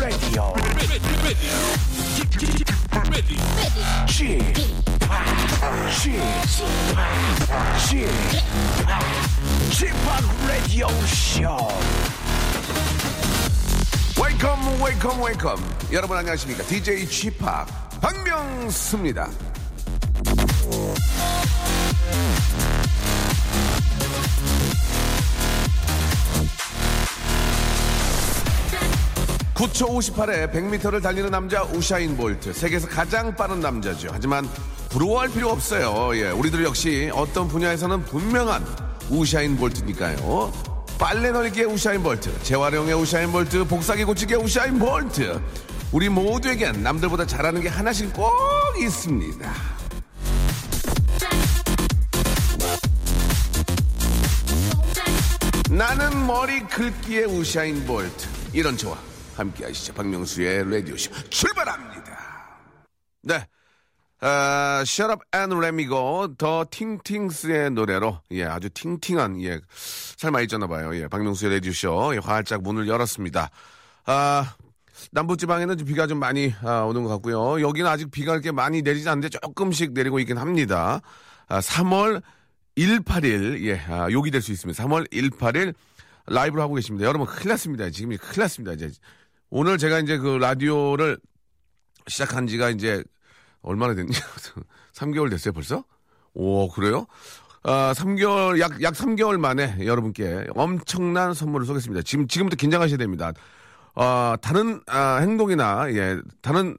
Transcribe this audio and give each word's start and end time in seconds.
Radio. 0.00 0.54
Chip, 4.06 4.42
Chip, 7.88 8.10
Chip, 9.70 9.94
Radio 10.46 10.88
Show. 11.06 11.68
Welcome, 14.16 14.80
welcome, 14.80 15.20
welcome. 15.20 15.62
여러분 15.92 16.16
안녕하십니까? 16.16 16.62
DJ 16.64 17.06
Chip 17.08 17.44
박명수입니다. 18.00 19.28
(9초 29.58 29.88
58에) 29.88 30.52
(100m를) 30.52 31.02
달리는 31.02 31.28
남자 31.32 31.64
우사인 31.64 32.16
볼트. 32.16 32.52
세계에서 32.52 32.86
가장 32.86 33.34
빠른 33.34 33.58
남자죠. 33.58 34.08
하지만 34.12 34.48
부러워할 34.88 35.28
필요 35.30 35.48
없어요. 35.48 36.16
예 36.16 36.30
우리들 36.30 36.62
역시 36.62 37.10
어떤 37.12 37.48
분야에서는 37.48 38.04
분명한 38.04 38.64
우사인 39.10 39.56
볼트니까요. 39.56 40.52
빨래 40.96 41.32
널기의 41.32 41.66
우사인 41.66 42.04
볼트 42.04 42.40
재활용의 42.44 42.94
우사인 42.94 43.32
볼트 43.32 43.64
복사기 43.64 44.04
고치기의 44.04 44.40
우사인 44.40 44.78
볼트. 44.78 45.42
우리 45.90 46.08
모두에겐 46.08 46.84
남들보다 46.84 47.26
잘하는 47.26 47.60
게 47.60 47.68
하나씩 47.68 48.12
꼭 48.12 48.30
있습니다. 48.80 49.52
나는 55.68 56.26
머리 56.28 56.60
긁기의 56.60 57.24
우샤인 57.24 57.84
볼트. 57.84 58.28
이런 58.52 58.76
저와 58.76 58.96
함께 59.38 59.64
하시죠 59.64 59.94
박명수의 59.94 60.70
라디오쇼 60.70 61.12
출발합니다 61.30 62.58
네 63.22 63.46
아, 64.20 64.82
Shut 64.84 65.12
Up 65.12 65.22
and 65.34 65.54
Let 65.54 65.68
Me 65.74 65.86
Go 65.86 66.34
더 66.36 66.64
팅팅스의 66.70 67.70
노래로 67.70 68.20
예 68.32 68.44
아주 68.44 68.68
팅팅한 68.70 69.40
예 69.42 69.60
살마 70.16 70.40
있잖아 70.42 70.66
봐요 70.66 70.94
예 70.96 71.06
박명수의 71.08 71.54
라디오쇼 71.54 72.14
예, 72.14 72.18
활짝 72.18 72.62
문을 72.62 72.88
열었습니다 72.88 73.50
아 74.06 74.56
남부지방에는 75.12 75.78
좀 75.78 75.86
비가 75.86 76.06
좀 76.08 76.18
많이 76.18 76.52
아, 76.62 76.80
오는 76.80 77.04
것 77.04 77.08
같고요 77.10 77.60
여기는 77.60 77.88
아직 77.88 78.10
비가 78.10 78.32
이렇게 78.32 78.50
많이 78.50 78.82
내리지 78.82 79.08
않는데 79.08 79.28
조금씩 79.28 79.92
내리고 79.92 80.18
있긴 80.18 80.38
합니다 80.38 81.00
아, 81.46 81.60
3월 81.60 82.22
18일, 82.76 83.64
예, 83.64 83.80
아, 83.88 84.08
욕이 84.10 84.30
될 84.30 84.40
수 84.40 84.52
있습니다. 84.52 84.84
3월 84.84 85.10
18일 85.10 85.74
라이브를 86.26 86.62
하고 86.62 86.74
계십니다. 86.74 87.06
여러분, 87.06 87.26
큰일 87.26 87.48
났습니다. 87.48 87.90
지금 87.90 88.16
큰일 88.16 88.40
났습니다. 88.42 88.72
이제. 88.74 88.90
오늘 89.50 89.78
제가 89.78 89.98
이제 90.00 90.18
그 90.18 90.36
라디오를 90.38 91.18
시작한 92.06 92.46
지가 92.46 92.70
이제 92.70 93.02
얼마나 93.62 93.94
됐냐? 93.94 94.10
3개월 94.94 95.30
됐어요, 95.30 95.52
벌써? 95.52 95.84
오, 96.34 96.68
그래요? 96.68 97.06
아, 97.62 97.92
3개월, 97.94 98.60
약, 98.60 98.80
약 98.82 98.94
3개월 98.94 99.38
만에 99.38 99.78
여러분께 99.84 100.46
엄청난 100.54 101.34
선물을 101.34 101.66
쏘겠습니다. 101.66 102.02
지금, 102.02 102.26
지금부터 102.28 102.56
긴장하셔야 102.56 102.96
됩니다. 102.98 103.32
어, 103.94 104.34
다른 104.40 104.80
아, 104.86 105.16
행동이나 105.16 105.92
예, 105.92 106.18
다른 106.40 106.76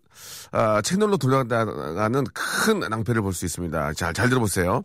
아, 0.52 0.82
채널로 0.82 1.18
돌아가는 1.18 2.24
큰 2.34 2.80
낭패를 2.80 3.22
볼 3.22 3.34
수 3.34 3.46
있습니다. 3.46 3.94
잘, 3.94 4.14
잘 4.14 4.30
들어보세요. 4.30 4.84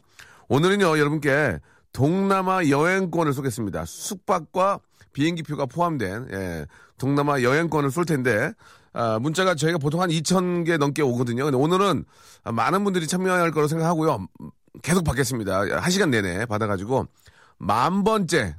오늘은요, 0.49 0.99
여러분께 0.99 1.59
동남아 1.95 2.69
여행권을 2.69 3.33
쏘겠습니다. 3.33 3.85
숙박과 3.87 4.81
비행기표가 5.15 5.67
포함된, 5.67 6.29
예, 6.33 6.67
동남아 6.99 7.41
여행권을 7.41 7.91
쏠 7.91 8.05
텐데, 8.05 8.53
아, 8.93 9.19
문자가 9.21 9.55
저희가 9.55 9.79
보통 9.79 10.03
한 10.03 10.11
2,000개 10.11 10.77
넘게 10.77 11.03
오거든요. 11.03 11.45
근데 11.45 11.57
오늘은 11.57 12.05
많은 12.53 12.85
분들이 12.85 13.07
참여할 13.07 13.53
거라고 13.53 13.69
생각하고요. 13.69 14.27
계속 14.83 15.05
받겠습니다. 15.05 15.81
한 15.81 15.91
시간 15.91 16.11
내내 16.11 16.47
받아가지고, 16.47 17.07
만 17.59 18.03
번째, 18.03 18.57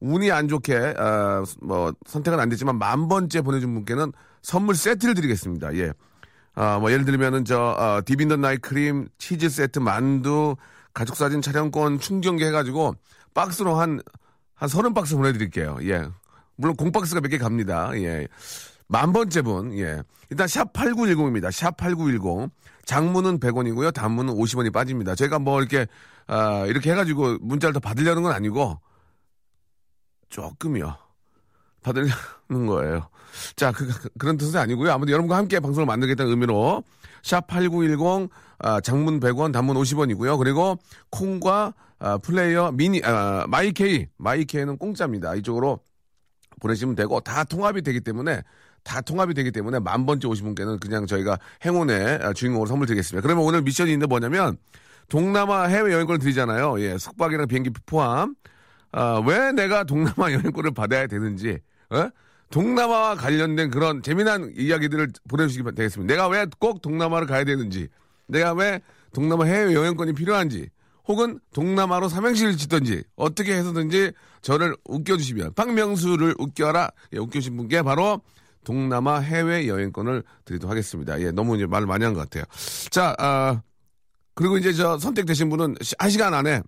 운이 0.00 0.32
안 0.32 0.48
좋게, 0.48 0.74
어, 0.74 1.44
뭐, 1.60 1.92
선택은 2.06 2.40
안 2.40 2.48
됐지만 2.48 2.78
만 2.78 3.06
번째 3.06 3.42
보내준 3.42 3.74
분께는 3.74 4.12
선물 4.40 4.76
세트를 4.76 5.14
드리겠습니다. 5.14 5.76
예. 5.76 5.92
아, 6.54 6.78
뭐, 6.78 6.90
예를 6.90 7.04
들면은 7.04 7.44
저, 7.44 7.58
어, 7.60 8.00
Deep 8.04 8.18
in 8.18 8.25
the 8.25 8.36
Night 8.36 8.56
크림, 8.56 9.08
치즈 9.18 9.50
세트, 9.50 9.78
만두, 9.78 10.56
가족사진 10.94 11.40
촬영권 11.42 12.00
충전기 12.00 12.44
해가지고 12.44 12.94
박스로 13.34 13.76
한, 13.76 14.00
한 14.54 14.68
서른 14.68 14.94
박스 14.94 15.16
보내드릴게요. 15.16 15.78
예. 15.82 16.06
물론 16.56 16.76
공박스가 16.76 17.20
몇 17.20 17.28
개 17.28 17.38
갑니다. 17.38 17.90
예. 17.94 18.28
만 18.88 19.12
번째 19.12 19.42
분, 19.42 19.78
예. 19.78 20.02
일단 20.30 20.46
샵 20.48 20.72
8910입니다. 20.72 21.50
샵 21.50 21.76
8910. 21.76 22.50
장문은 22.84 23.38
100원이고요. 23.40 23.94
단문은 23.94 24.34
50원이 24.34 24.72
빠집니다. 24.72 25.14
제가 25.14 25.38
뭐 25.38 25.60
이렇게, 25.60 25.86
아, 26.26 26.64
이렇게 26.66 26.90
해가지고 26.90 27.38
문자를 27.40 27.72
더 27.72 27.80
받으려는 27.80 28.22
건 28.22 28.32
아니고, 28.32 28.78
조금이요. 30.28 30.96
받으려는 31.82 32.66
거예요. 32.66 33.08
자, 33.56 33.72
그, 33.72 33.86
그, 34.18 34.26
런 34.26 34.36
뜻은 34.36 34.58
아니고요. 34.58 34.92
아무튼 34.92 35.12
여러분과 35.12 35.36
함께 35.36 35.58
방송을 35.60 35.86
만들겠다는 35.86 36.30
의미로 36.30 36.82
샵 37.22 37.46
8910 37.46 38.28
아, 38.62 38.80
장문 38.80 39.20
100원, 39.20 39.52
단문 39.52 39.76
50원이고요. 39.76 40.38
그리고 40.38 40.78
콩과 41.10 41.74
아, 41.98 42.18
플레이어 42.18 42.72
미니 42.72 43.00
아, 43.04 43.44
마이케이 43.48 44.06
마이케이는 44.16 44.78
공짜입니다. 44.78 45.34
이쪽으로 45.36 45.80
보내시면 46.60 46.94
되고 46.94 47.20
다 47.20 47.44
통합이 47.44 47.82
되기 47.82 48.00
때문에 48.00 48.42
다 48.84 49.00
통합이 49.00 49.34
되기 49.34 49.50
때문에 49.52 49.78
만 49.78 50.06
번째 50.06 50.26
오신 50.28 50.44
분께는 50.46 50.78
그냥 50.80 51.06
저희가 51.06 51.38
행운의 51.64 52.20
아, 52.22 52.32
주인공으로 52.32 52.66
선물 52.66 52.86
드리겠습니다. 52.86 53.22
그러면 53.22 53.44
오늘 53.44 53.62
미션이 53.62 53.90
있는데 53.92 54.06
뭐냐면 54.06 54.56
동남아 55.08 55.64
해외 55.64 55.92
여행권을 55.92 56.18
드리잖아요. 56.20 56.80
예, 56.80 56.98
숙박이랑 56.98 57.48
비행기 57.48 57.70
포함. 57.86 58.34
아, 58.92 59.22
왜 59.26 59.52
내가 59.52 59.84
동남아 59.84 60.30
여행권을 60.32 60.72
받아야 60.72 61.06
되는지, 61.06 61.58
어? 61.90 62.08
동남아와 62.50 63.14
관련된 63.16 63.70
그런 63.70 64.02
재미난 64.02 64.52
이야기들을 64.56 65.08
보내주시기 65.28 65.64
되겠습니다. 65.74 66.12
내가 66.12 66.28
왜 66.28 66.44
꼭 66.58 66.82
동남아를 66.82 67.26
가야 67.26 67.44
되는지, 67.44 67.88
내가 68.32 68.52
왜 68.52 68.80
동남아 69.12 69.44
해외 69.44 69.74
여행권이 69.74 70.14
필요한지, 70.14 70.68
혹은 71.06 71.38
동남아로 71.52 72.08
삼행시를 72.08 72.56
짓든지, 72.56 73.04
어떻게 73.16 73.54
해서든지 73.54 74.12
저를 74.40 74.76
웃겨주시면, 74.88 75.54
박명수를 75.54 76.34
웃겨라, 76.38 76.90
예, 77.12 77.18
웃겨주신 77.18 77.56
분께 77.56 77.82
바로 77.82 78.20
동남아 78.64 79.18
해외 79.18 79.66
여행권을 79.68 80.22
드리도록 80.44 80.70
하겠습니다. 80.70 81.20
예, 81.20 81.30
너무 81.32 81.56
이제 81.56 81.66
말을 81.66 81.86
많이 81.86 82.04
한 82.04 82.14
것 82.14 82.20
같아요. 82.20 82.44
자, 82.90 83.14
아, 83.18 83.60
그리고 84.34 84.56
이제 84.58 84.72
저 84.72 84.98
선택되신 84.98 85.50
분은 85.50 85.74
한 85.98 86.10
시간 86.10 86.32
안에 86.34 86.62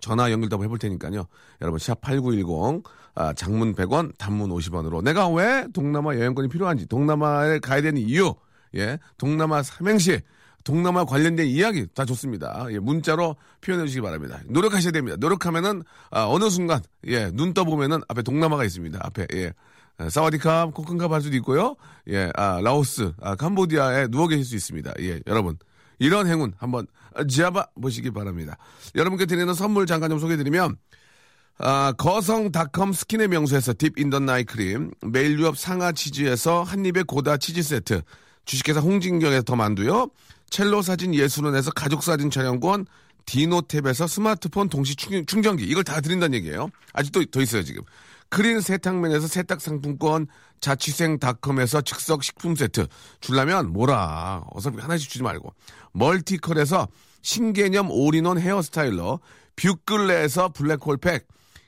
전화 0.00 0.32
연결도 0.32 0.62
해볼 0.64 0.78
테니까요. 0.78 1.26
여러분, 1.60 1.78
샵8910, 1.78 2.82
아, 3.14 3.32
장문 3.34 3.74
100원, 3.74 4.16
단문 4.18 4.50
50원으로. 4.50 5.02
내가 5.04 5.28
왜 5.28 5.66
동남아 5.74 6.16
여행권이 6.16 6.48
필요한지, 6.48 6.86
동남아에 6.86 7.58
가야 7.60 7.82
되는 7.82 8.00
이유, 8.00 8.34
예, 8.74 8.98
동남아 9.18 9.62
삼행시, 9.62 10.20
동남아 10.64 11.04
관련된 11.04 11.46
이야기 11.46 11.86
다 11.94 12.04
좋습니다. 12.04 12.66
예, 12.70 12.78
문자로 12.78 13.36
표현해 13.60 13.86
주시기 13.86 14.00
바랍니다. 14.00 14.40
노력하셔야 14.46 14.92
됩니다. 14.92 15.16
노력하면은, 15.18 15.82
아, 16.10 16.24
어느 16.26 16.50
순간, 16.50 16.80
예, 17.06 17.30
눈 17.30 17.54
떠보면은 17.54 18.00
앞에 18.08 18.22
동남아가 18.22 18.64
있습니다. 18.64 18.98
앞에, 19.02 19.26
예. 19.34 19.52
사와디캅, 20.08 20.72
코큰캅 20.74 21.12
할 21.12 21.20
수도 21.20 21.36
있고요. 21.36 21.76
예, 22.08 22.30
아, 22.34 22.60
라오스, 22.62 23.12
아, 23.20 23.36
캄보디아에 23.36 24.08
누워 24.08 24.26
계실 24.28 24.44
수 24.44 24.56
있습니다. 24.56 24.92
예, 25.00 25.20
여러분. 25.26 25.56
이런 25.98 26.26
행운 26.26 26.52
한번 26.56 26.86
잡아봐 27.28 27.66
보시기 27.80 28.10
바랍니다. 28.10 28.56
여러분께 28.96 29.26
드리는 29.26 29.54
선물 29.54 29.86
잠깐 29.86 30.10
좀 30.10 30.18
소개해드리면 30.18 30.76
아, 31.58 31.92
거성닷컴 31.96 32.92
스킨의 32.92 33.28
명소에서 33.28 33.74
Deep 33.78 33.96
in 33.96 34.08
the 34.08 34.26
Night 34.26 34.42
크림, 34.42 34.90
매일유업 35.06 35.56
상하 35.56 35.92
치즈에서 35.92 36.64
한입의 36.64 37.04
고다 37.04 37.36
치즈 37.36 37.62
세트, 37.62 38.02
주식회사 38.46 38.80
홍진경에서 38.80 39.42
더 39.42 39.54
만두요, 39.54 40.08
첼로 40.52 40.82
사진 40.82 41.14
예술원에서 41.14 41.70
가족 41.70 42.02
사진 42.02 42.30
촬영권, 42.30 42.84
디노탭에서 43.24 44.06
스마트폰 44.06 44.68
동시 44.68 44.94
충전기 44.94 45.64
이걸 45.64 45.82
다 45.82 46.02
드린다는 46.02 46.34
얘기예요. 46.34 46.68
아직도 46.92 47.24
더 47.26 47.40
있어요 47.40 47.62
지금. 47.62 47.82
크린 48.28 48.60
세탁면에서 48.60 49.28
세탁 49.28 49.62
상품권, 49.62 50.26
자취생닷컴에서 50.60 51.80
즉석 51.80 52.22
식품 52.22 52.54
세트 52.54 52.86
줄라면 53.20 53.72
뭐라 53.72 54.44
어차피 54.52 54.78
하나씩 54.78 55.10
주지 55.10 55.22
말고 55.22 55.52
멀티컬에서 55.92 56.86
신개념 57.22 57.90
all-in-one 57.90 58.38
hair 58.38 58.71
styler 58.71 59.20
뷰클레에서 59.56 60.50
블랙홀팩 60.50 61.26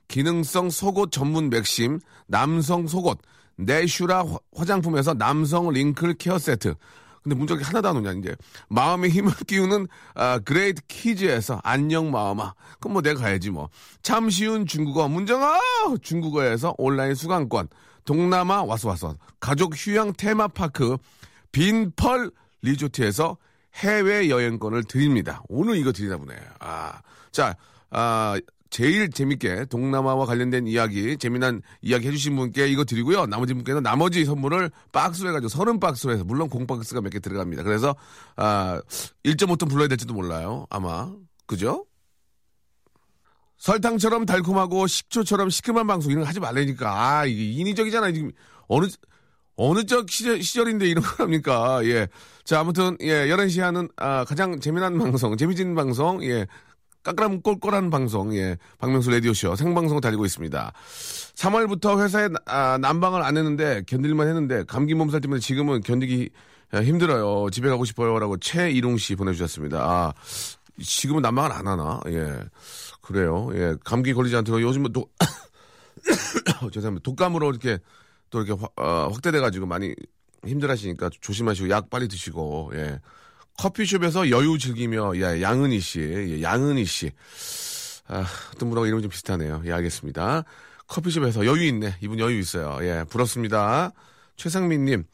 기능성 0.09 0.71
속옷 0.71 1.11
전문 1.11 1.51
맥심 1.51 2.01
남성 2.27 2.87
속옷 2.87 3.19
내슈라 3.57 4.25
화장품에서 4.55 5.15
남성 5.15 5.71
wrinkle 5.71 6.15
care 6.15 6.39
세트 6.39 6.75
근데 7.25 7.37
문자가 7.37 7.65
하나도 7.65 7.89
안 7.89 7.97
오냐, 7.97 8.13
이제. 8.13 8.37
마음의 8.69 9.11
힘을 9.11 9.33
키우는, 9.49 9.89
아, 10.15 10.39
그레이트 10.39 10.83
키즈에서 10.87 11.59
안녕 11.65 12.11
마음아. 12.11 12.53
그럼 12.79 12.93
뭐 12.93 13.03
내가 13.03 13.21
가야지 13.21 13.51
뭐. 13.51 13.71
참 14.03 14.29
쉬운 14.29 14.67
중국어, 14.67 15.09
문정아! 15.09 15.59
중국어에서 16.03 16.75
온라인 16.79 17.15
수강권. 17.15 17.69
동남아 18.05 18.63
와서 18.63 18.89
와서. 18.89 19.17
가족 19.41 19.75
휴양 19.75 20.13
테마파크. 20.13 20.99
빈펄 21.51 22.31
리조트에서 22.61 23.39
해외여행권을 23.77 24.85
드립니다. 24.85 25.43
오늘 25.49 25.77
이거 25.79 25.93
드리나 25.93 26.19
보네. 26.19 26.35
아. 26.61 27.01
자, 27.33 27.57
아, 27.91 28.39
제일 28.75 29.09
재밌게 29.09 29.67
동남아와 29.67 30.27
관련된 30.27 30.67
이야기, 30.67 31.17
재미난 31.17 31.63
이야기 31.81 32.09
해주신 32.09 32.35
분께 32.35 32.67
이거 32.67 32.83
드리고요. 32.85 33.27
나머지 33.27 33.55
분께는 33.55 33.85
나머지 33.85 34.25
선물을 34.25 34.69
박스로 34.91 35.29
해가지고 35.29 35.49
서른 35.49 35.79
박스로 35.79 36.13
해서, 36.13 36.25
물론 36.25 36.49
공박스가 36.49 37.01
몇 37.01 37.11
개 37.11 37.21
들어갑니다. 37.21 37.63
그래서, 37.63 37.95
아, 38.35 38.83
1.5톤 39.23 39.71
불러야 39.71 39.87
될지도 39.87 40.13
몰라요. 40.13 40.67
아마. 40.71 41.09
그죠? 41.47 41.87
설탕처럼 43.59 44.27
달콤하고 44.27 44.89
식초처럼 44.89 45.51
시큼한 45.51 45.87
방송 45.87 46.11
이런 46.11 46.25
거 46.25 46.29
하지 46.29 46.41
말라니까. 46.41 47.19
아, 47.21 47.27
이게 47.27 47.53
인위적이잖아. 47.53 48.11
지금 48.11 48.33
어느, 48.67 48.89
어느 49.55 49.87
적 49.87 50.11
시절, 50.11 50.43
시절인데 50.43 50.89
이런 50.89 51.05
거 51.05 51.23
합니까? 51.23 51.79
예. 51.85 52.09
자, 52.43 52.59
아무튼, 52.59 52.97
예, 53.03 53.29
11시 53.29 53.61
하는, 53.61 53.89
아, 53.95 54.25
가장 54.25 54.59
재미난 54.59 54.99
방송, 54.99 55.37
재미진 55.37 55.77
방송, 55.77 56.25
예. 56.25 56.49
깎람 57.05 57.43
꼴꼴한 57.43 57.91
방송, 57.91 58.35
예. 58.35 58.57
박명수 58.79 59.11
라디오쇼 59.11 59.57
생방송 59.57 60.01
달리고 60.01 60.25
있습니다. 60.25 60.73
3월부터 61.37 62.03
회사에 62.03 62.29
아, 62.47 62.79
난방을 62.79 63.23
안 63.23 63.37
했는데 63.37 63.83
견딜만 63.87 64.27
했는데 64.27 64.65
감기 64.65 64.95
몸살 64.95 65.21
때문에 65.21 65.39
지금은 65.39 65.83
견디기 65.83 66.31
힘들어요. 66.73 67.51
집에 67.51 67.69
가고 67.69 67.85
싶어요 67.85 68.19
라고 68.19 68.39
최이룡 68.39 68.97
씨 68.97 69.15
보내주셨습니다. 69.15 69.79
아, 69.79 70.13
지금은 70.83 71.23
난방을 71.23 71.53
안 71.53 71.67
하나? 71.67 72.01
예. 72.09 72.39
그래요. 73.03 73.51
예. 73.53 73.77
감기 73.85 74.15
걸리지 74.15 74.35
않도록 74.37 74.63
요즘은 74.63 74.93
또, 74.93 75.07
죄송합니다. 76.73 77.03
독감으로 77.05 77.51
이렇게 77.51 77.79
또 78.31 78.43
이렇게 78.43 78.59
확, 78.61 78.73
어, 78.77 79.11
확대돼가지고 79.13 79.67
많이 79.67 79.95
힘들 80.47 80.71
하시니까 80.71 81.11
조심하시고 81.21 81.69
약 81.69 81.91
빨리 81.91 82.09
드시고, 82.09 82.73
예. 82.75 82.99
커피숍에서 83.59 84.31
여유 84.31 84.59
즐기며, 84.59 85.13
예, 85.17 85.43
양은희 85.43 85.81
씨, 85.81 86.01
예, 86.01 86.43
양은희 86.43 86.85
씨. 86.85 87.11
아, 88.09 88.25
어떤 88.55 88.69
분하고 88.69 88.87
이름이 88.87 89.03
좀 89.03 89.11
비슷하네요. 89.11 89.63
예, 89.65 89.73
알겠습니다. 89.73 90.45
커피숍에서 90.87 91.47
여유 91.47 91.65
있네. 91.65 91.97
이분 92.03 92.19
여유 92.19 92.39
있어요. 92.39 92.79
예, 92.83 93.05
부럽습니다. 93.09 93.93
최상민님, 94.37 95.05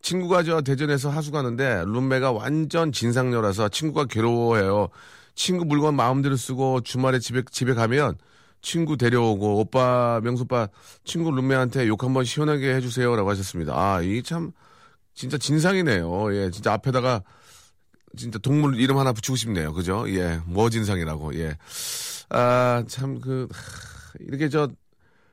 친구가 0.00 0.44
저 0.44 0.60
대전에서 0.62 1.10
하수 1.10 1.32
가는데 1.32 1.82
룸메가 1.84 2.32
완전 2.32 2.92
진상녀라서 2.92 3.68
친구가 3.68 4.06
괴로워해요. 4.06 4.88
친구 5.34 5.64
물건 5.64 5.94
마음대로 5.94 6.36
쓰고 6.36 6.80
주말에 6.82 7.18
집에 7.18 7.42
집에 7.50 7.74
가면 7.74 8.16
친구 8.62 8.96
데려오고 8.96 9.60
오빠 9.60 10.20
명수빠 10.22 10.68
친구 11.04 11.30
룸메한테 11.30 11.86
욕 11.88 12.02
한번 12.04 12.24
시원하게 12.24 12.74
해주세요라고 12.76 13.28
하셨습니다. 13.30 13.74
아, 13.74 14.00
이 14.02 14.22
참 14.22 14.52
진짜 15.14 15.36
진상이네요. 15.36 16.34
예, 16.34 16.50
진짜 16.50 16.72
앞에다가 16.72 17.22
진짜 18.16 18.38
동물 18.38 18.80
이름 18.80 18.98
하나 18.98 19.12
붙이고 19.12 19.36
싶네요. 19.36 19.72
그죠? 19.72 20.04
예, 20.08 20.40
머진상이라고. 20.46 21.34
예. 21.36 21.56
아, 22.30 22.84
참, 22.88 23.20
그, 23.20 23.48
이렇게 24.20 24.48
저, 24.48 24.68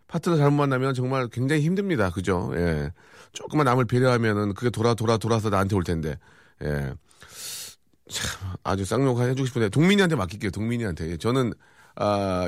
파트너 0.07 0.38
잘못 0.38 0.56
만나면 0.56 0.94
정말 0.94 1.27
굉장히 1.27 1.62
힘듭니다. 1.62 2.10
그죠? 2.10 2.51
예. 2.56 2.92
조금만 3.33 3.66
남을 3.66 3.86
배려하면은 3.86 4.54
그게 4.54 4.69
돌아, 4.69 4.94
돌아, 4.94 5.18
돌아서 5.18 5.50
나한테 5.50 5.75
올 5.75 5.83
텐데. 5.83 6.18
예. 6.63 6.94
참, 8.10 8.54
아주 8.63 8.86
쌍욕 8.86 9.19
해주고 9.19 9.45
싶은데, 9.48 9.69
동민이한테 9.69 10.16
맡길게요. 10.16 10.51
동민이한테. 10.51 11.12
예, 11.12 11.18
저는, 11.18 11.54
아, 11.95 12.48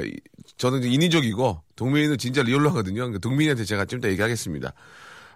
저는 0.57 0.83
인위적이고, 0.83 1.63
동민이는 1.75 2.17
진짜 2.17 2.43
리얼로 2.43 2.69
하거든요. 2.69 3.01
그러니까 3.01 3.19
동민이한테 3.19 3.65
제가 3.65 3.85
좀더 3.85 4.09
얘기하겠습니다. 4.09 4.73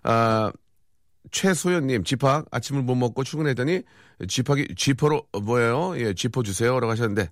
아, 0.03 0.51
최소연님, 1.31 2.03
집합 2.03 2.45
아침을 2.51 2.81
못 2.81 2.95
먹고 2.95 3.23
출근했더니 3.23 3.83
집합이 4.27 4.75
쥐퍼로 4.75 5.27
뭐예요? 5.43 5.97
예, 5.99 6.13
쥐퍼 6.13 6.43
주세요 6.43 6.79
라고 6.79 6.91
하셨는데 6.91 7.29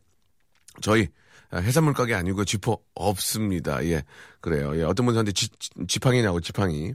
저희 0.81 1.07
해산물 1.53 1.93
가게 1.93 2.13
아니고 2.15 2.45
쥐퍼 2.45 2.77
없습니다. 2.95 3.83
예, 3.85 4.03
그래요. 4.41 4.77
예, 4.77 4.83
어떤 4.83 5.05
분 5.05 5.13
저한테 5.15 5.31
지, 5.31 5.49
지팡이냐고 5.87 6.39
지팡이. 6.41 6.93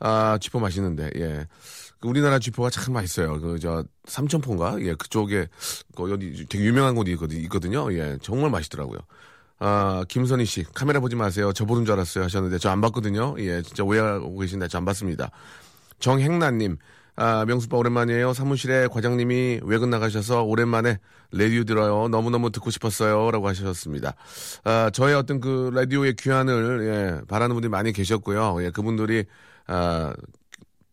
아, 0.00 0.38
쥐퍼 0.40 0.58
맛있는데 0.58 1.10
예. 1.16 1.46
그 2.00 2.08
우리나라 2.08 2.38
쥐퍼가 2.38 2.70
참 2.70 2.94
맛있어요. 2.94 3.40
그 3.40 3.58
저 3.58 3.84
삼천포인가? 4.06 4.80
예, 4.82 4.94
그쪽에 4.94 5.48
그 5.96 6.12
어디 6.12 6.46
되게 6.48 6.64
유명한 6.64 6.94
곳이 6.94 7.16
있거든요. 7.44 7.92
예, 7.92 8.18
정말 8.22 8.50
맛있더라고요. 8.50 8.98
아, 9.60 10.04
김선희 10.08 10.44
씨, 10.44 10.64
카메라 10.72 11.00
보지 11.00 11.16
마세요. 11.16 11.52
저 11.52 11.64
보는 11.64 11.84
줄 11.84 11.94
알았어요. 11.94 12.22
하셨는데, 12.24 12.58
저 12.58 12.70
안 12.70 12.80
봤거든요. 12.80 13.34
예, 13.40 13.60
진짜 13.62 13.82
오해하고 13.82 14.38
계신데, 14.38 14.68
저 14.68 14.78
안 14.78 14.84
봤습니다. 14.84 15.32
정행란님, 15.98 16.76
아, 17.20 17.44
명수빠 17.46 17.76
오랜만이에요. 17.76 18.32
사무실에 18.32 18.86
과장님이 18.86 19.60
외근 19.64 19.90
나가셔서 19.90 20.44
오랜만에 20.44 20.98
라디오 21.32 21.64
들어요. 21.64 22.06
너무너무 22.06 22.52
듣고 22.52 22.70
싶었어요. 22.70 23.32
라고 23.32 23.48
하셨습니다. 23.48 24.14
아, 24.62 24.88
저의 24.92 25.16
어떤 25.16 25.40
그 25.40 25.72
라디오의 25.74 26.14
귀환을, 26.14 26.86
예, 26.86 27.26
바라는 27.26 27.54
분들이 27.54 27.70
많이 27.70 27.92
계셨고요. 27.92 28.62
예, 28.62 28.70
그분들이, 28.70 29.24
아, 29.66 30.14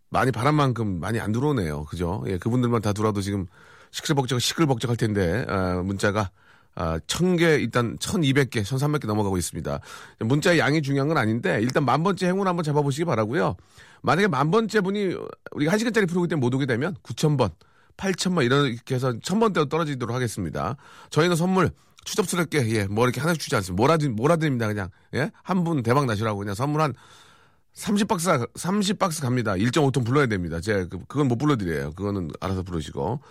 많이 0.10 0.32
바란 0.32 0.56
만큼 0.56 1.00
많이 1.00 1.20
안 1.20 1.32
들어오네요. 1.32 1.86
그죠? 1.86 2.24
예, 2.26 2.40
그분들만 2.40 2.82
다 2.82 2.92
들어와도 2.92 3.22
지금 3.22 3.46
시끌벅적, 3.92 4.42
시끌벅적 4.42 4.90
할 4.90 4.98
텐데, 4.98 5.46
아, 5.48 5.76
문자가 5.86 6.32
아, 6.76 7.00
1000개, 7.00 7.60
일단 7.62 7.98
1200개, 7.98 8.62
1300개 8.64 9.08
넘어가고 9.08 9.38
있습니다. 9.38 9.80
문자의 10.20 10.60
양이 10.60 10.82
중요한 10.82 11.08
건 11.08 11.18
아닌데, 11.18 11.60
일단 11.62 11.86
만 11.86 12.04
번째 12.04 12.28
행운 12.28 12.48
한번 12.48 12.64
잡아보시기 12.64 13.06
바라고요 13.06 13.56
만약에 14.02 14.28
만 14.28 14.52
번째 14.52 14.82
분이 14.82 15.16
우리가 15.52 15.72
1시간짜리 15.72 16.08
프로그램 16.08 16.28
때문에 16.28 16.42
못 16.46 16.54
오게 16.54 16.66
되면 16.66 16.96
9,000번, 17.02 17.52
8,000번 17.98 18.44
이렇게 18.46 18.96
해서 18.96 19.12
1000번대로 19.14 19.70
떨어지도록 19.70 20.14
하겠습니다. 20.14 20.76
저희는 21.10 21.36
선물 21.38 21.72
추접스럽게, 22.04 22.68
예, 22.70 22.86
뭐 22.86 23.06
이렇게 23.06 23.20
하나씩 23.22 23.42
주지 23.42 23.56
않습니다. 23.56 23.76
뭐라든, 23.82 24.16
뭐라든입니다, 24.16 24.68
그냥. 24.68 24.90
예? 25.16 25.32
한 25.44 25.64
분 25.64 25.82
대박 25.82 26.06
나시라고 26.06 26.38
그냥 26.38 26.54
선물 26.54 26.82
한 26.82 26.94
30박스, 27.74 28.54
30박스 28.54 29.22
갑니다. 29.22 29.54
1.5톤 29.54 30.06
불러야 30.06 30.28
됩니다. 30.28 30.60
제가 30.62 30.86
그, 30.88 31.00
그건 31.08 31.28
못 31.28 31.38
불러드려요. 31.38 31.92
그거는 31.94 32.30
알아서 32.40 32.64
부르시고. 32.64 33.22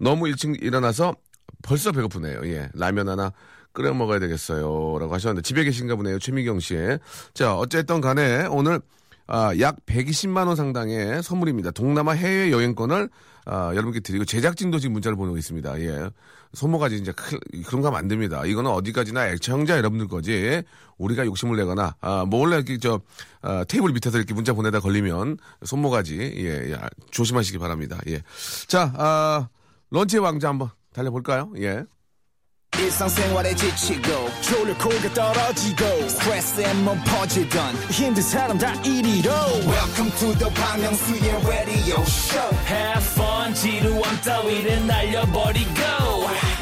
너무 0.00 0.28
일찍 0.28 0.62
일어나서 0.62 1.14
벌써 1.64 1.90
배고프네요. 1.92 2.42
예. 2.44 2.68
라면 2.74 3.08
하나 3.08 3.32
끓여 3.72 3.92
먹어야 3.92 4.20
되겠어요. 4.20 4.98
라고 5.00 5.12
하셨는데 5.14 5.42
집에 5.42 5.64
계신가 5.64 5.96
보네요. 5.96 6.18
최미경 6.18 6.60
씨. 6.60 6.76
자, 7.32 7.56
어쨌든 7.56 8.00
간에 8.00 8.46
오늘 8.46 8.80
아, 9.26 9.52
약 9.58 9.76
120만 9.86 10.46
원 10.46 10.54
상당의 10.54 11.22
선물입니다. 11.22 11.70
동남아 11.70 12.12
해외 12.12 12.52
여행권을 12.52 13.08
아, 13.46 13.70
여러분께 13.72 14.00
드리고 14.00 14.24
제작진도 14.26 14.78
지금 14.78 14.92
문자를 14.92 15.16
보내고 15.16 15.36
있습니다. 15.38 15.80
예. 15.80 16.10
소모가지 16.52 16.96
이제 16.96 17.12
크, 17.12 17.38
그런 17.66 17.80
거 17.80 17.88
하면 17.88 17.98
안 17.98 18.06
됩니다. 18.06 18.44
이거는 18.44 18.70
어디까지나 18.70 19.28
애청자 19.30 19.76
여러분들 19.76 20.06
거지. 20.06 20.62
우리가 20.98 21.26
욕심을 21.26 21.56
내거나 21.56 21.96
아, 22.00 22.24
몰래 22.26 22.56
이렇게 22.56 22.78
저 22.78 23.00
아, 23.40 23.64
테이블 23.64 23.92
밑에서 23.92 24.18
이렇게 24.18 24.34
문자 24.34 24.52
보내다 24.52 24.80
걸리면 24.80 25.38
손모가지 25.64 26.18
예, 26.36 26.72
예 26.72 26.78
조심하시기 27.10 27.58
바랍니다. 27.58 27.98
예. 28.06 28.22
자, 28.68 28.92
아, 28.96 29.48
런치의 29.90 30.22
왕자 30.22 30.48
한번 30.48 30.70
달려볼까요? 30.94 31.52
예. 31.58 31.84
일상생활에 32.76 33.54
지치고, 33.54 34.28
졸려 34.42 34.76
코가 34.78 35.14
떨어지고, 35.14 36.08
스트레스에 36.08 36.74
몸 36.74 36.98
퍼지던, 37.04 37.74
힘든 37.90 38.20
사람 38.20 38.58
다 38.58 38.72
이리로. 38.82 39.30
welcome 39.30 40.10
to 40.18 40.34
the 40.38 40.50
Bang 40.54 40.82
Myung-soo's 40.82 41.46
radio 41.46 42.02
show 42.02 42.56
have 42.66 43.04
fun 43.12 43.54
지루함 43.54 44.20
따위를 44.22 44.86
날려버리고 44.88 45.70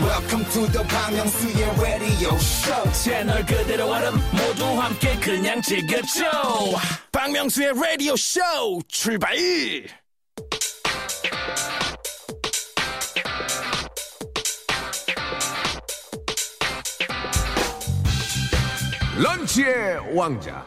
welcome 0.03 0.45
to 0.51 0.67
the 0.71 0.87
Bang 0.87 1.17
Myung-soo's 1.17 1.81
radio 1.81 2.35
show 2.37 2.93
채널 2.93 3.47
그대로 3.47 3.89
얼음 3.91 4.15
모두 4.33 4.65
함께 4.79 5.17
그냥 5.17 5.63
즐겨줘 5.63 6.25
박명수의 7.11 7.73
라디오 7.75 8.17
쇼 8.17 8.41
출발 8.89 9.35
런치의 19.23 20.17
왕자. 20.17 20.65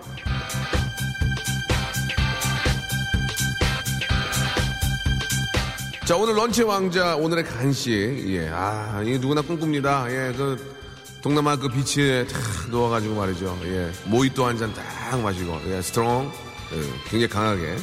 자, 6.05 6.15
오늘 6.15 6.35
런치의 6.37 6.67
왕자, 6.67 7.15
오늘의 7.15 7.45
간식. 7.45 7.91
예, 8.29 8.49
아, 8.53 9.01
이게 9.03 9.17
누구나 9.17 9.41
꿈꿉니다. 9.41 10.05
예, 10.09 10.33
그, 10.37 10.75
동남아 11.21 11.55
그 11.55 11.67
비치에 11.67 12.27
탁 12.27 12.39
누워가지고 12.69 13.15
말이죠. 13.15 13.59
예, 13.65 13.91
모히또 14.05 14.45
한 14.45 14.57
잔 14.57 14.71
딱 14.73 15.19
마시고, 15.19 15.59
예, 15.67 15.81
strong. 15.81 16.31
예, 16.73 16.81
굉장히 17.09 17.27
강하게. 17.27 17.75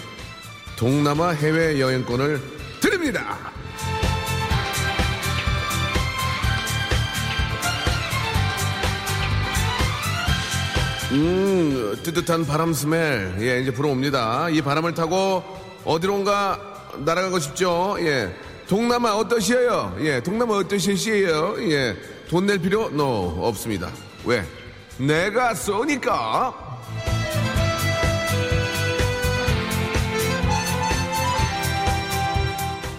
동남아 0.76 1.30
해외 1.30 1.80
여행권을 1.80 2.40
드립니다. 2.80 3.38
음, 11.12 11.94
뜨뜻한 12.02 12.46
바람 12.46 12.72
스멜. 12.72 13.36
예, 13.40 13.60
이제 13.60 13.70
불어옵니다. 13.70 14.48
이 14.50 14.62
바람을 14.62 14.94
타고 14.94 15.42
어디론가 15.84 16.94
날아가고 17.04 17.38
싶죠? 17.38 17.96
예. 18.00 18.34
동남아 18.68 19.14
어떠시에요? 19.16 19.96
예, 20.00 20.22
동남아 20.22 20.56
어떠시에요? 20.56 21.56
예. 21.70 21.96
돈 22.30 22.46
낼 22.46 22.58
필요? 22.58 22.86
no, 22.86 23.44
없습니다. 23.46 23.90
왜? 24.24 24.42
내가 24.96 25.54
쏘니까. 25.54 26.54